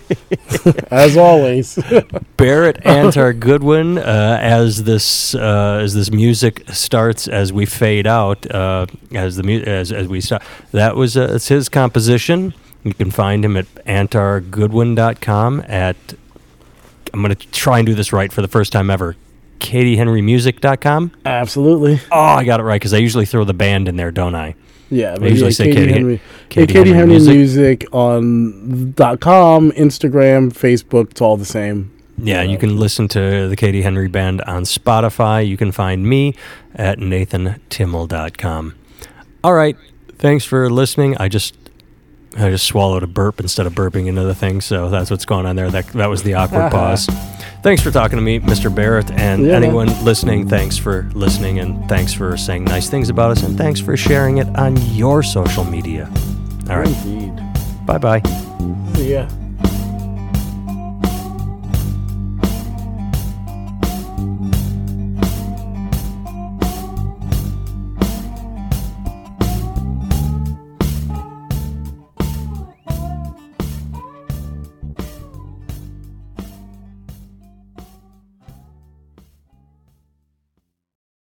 [0.91, 1.79] As always.
[2.37, 8.51] Barrett Antar Goodwin, uh, as this uh, as this music starts, as we fade out,
[8.51, 12.53] uh, as the mu- as as we start, that was uh, it's his composition.
[12.85, 15.65] You can find him at antargoodwin.com.
[15.67, 15.97] At
[17.15, 19.17] I'm going to try and do this right for the first time ever.
[19.61, 21.13] KatieHenryMusic.com.
[21.25, 22.01] Absolutely.
[22.11, 24.55] Oh, I got it right because I usually throw the band in there, don't I?
[24.91, 26.21] Yeah, but usually yeah, say Katie Katie- Henry.
[26.49, 27.35] Katie Katie Henry Henry Music.
[27.37, 27.87] music.
[27.95, 31.13] on dot com, Instagram, Facebook.
[31.13, 31.93] It's all the same.
[32.23, 35.47] Yeah, you can listen to the Katie Henry Band on Spotify.
[35.47, 36.35] You can find me
[36.75, 38.75] at nathantimmel.com.
[39.43, 39.77] All right.
[40.19, 41.17] Thanks for listening.
[41.19, 41.55] I just
[42.37, 45.47] I just swallowed a burp instead of burping into the thing, so that's what's going
[45.47, 45.71] on there.
[45.71, 47.07] That that was the awkward pause.
[47.63, 48.75] Thanks for talking to me, Mr.
[48.75, 49.63] Barrett, and Yeah, man.
[49.65, 50.49] anyone listening.
[50.49, 54.39] Thanks for listening, and thanks for saying nice things about us, and thanks for sharing
[54.39, 56.09] it on your social media.
[56.71, 57.33] All right, Indeed.
[57.85, 58.23] bye bye.
[58.97, 59.29] Yeah.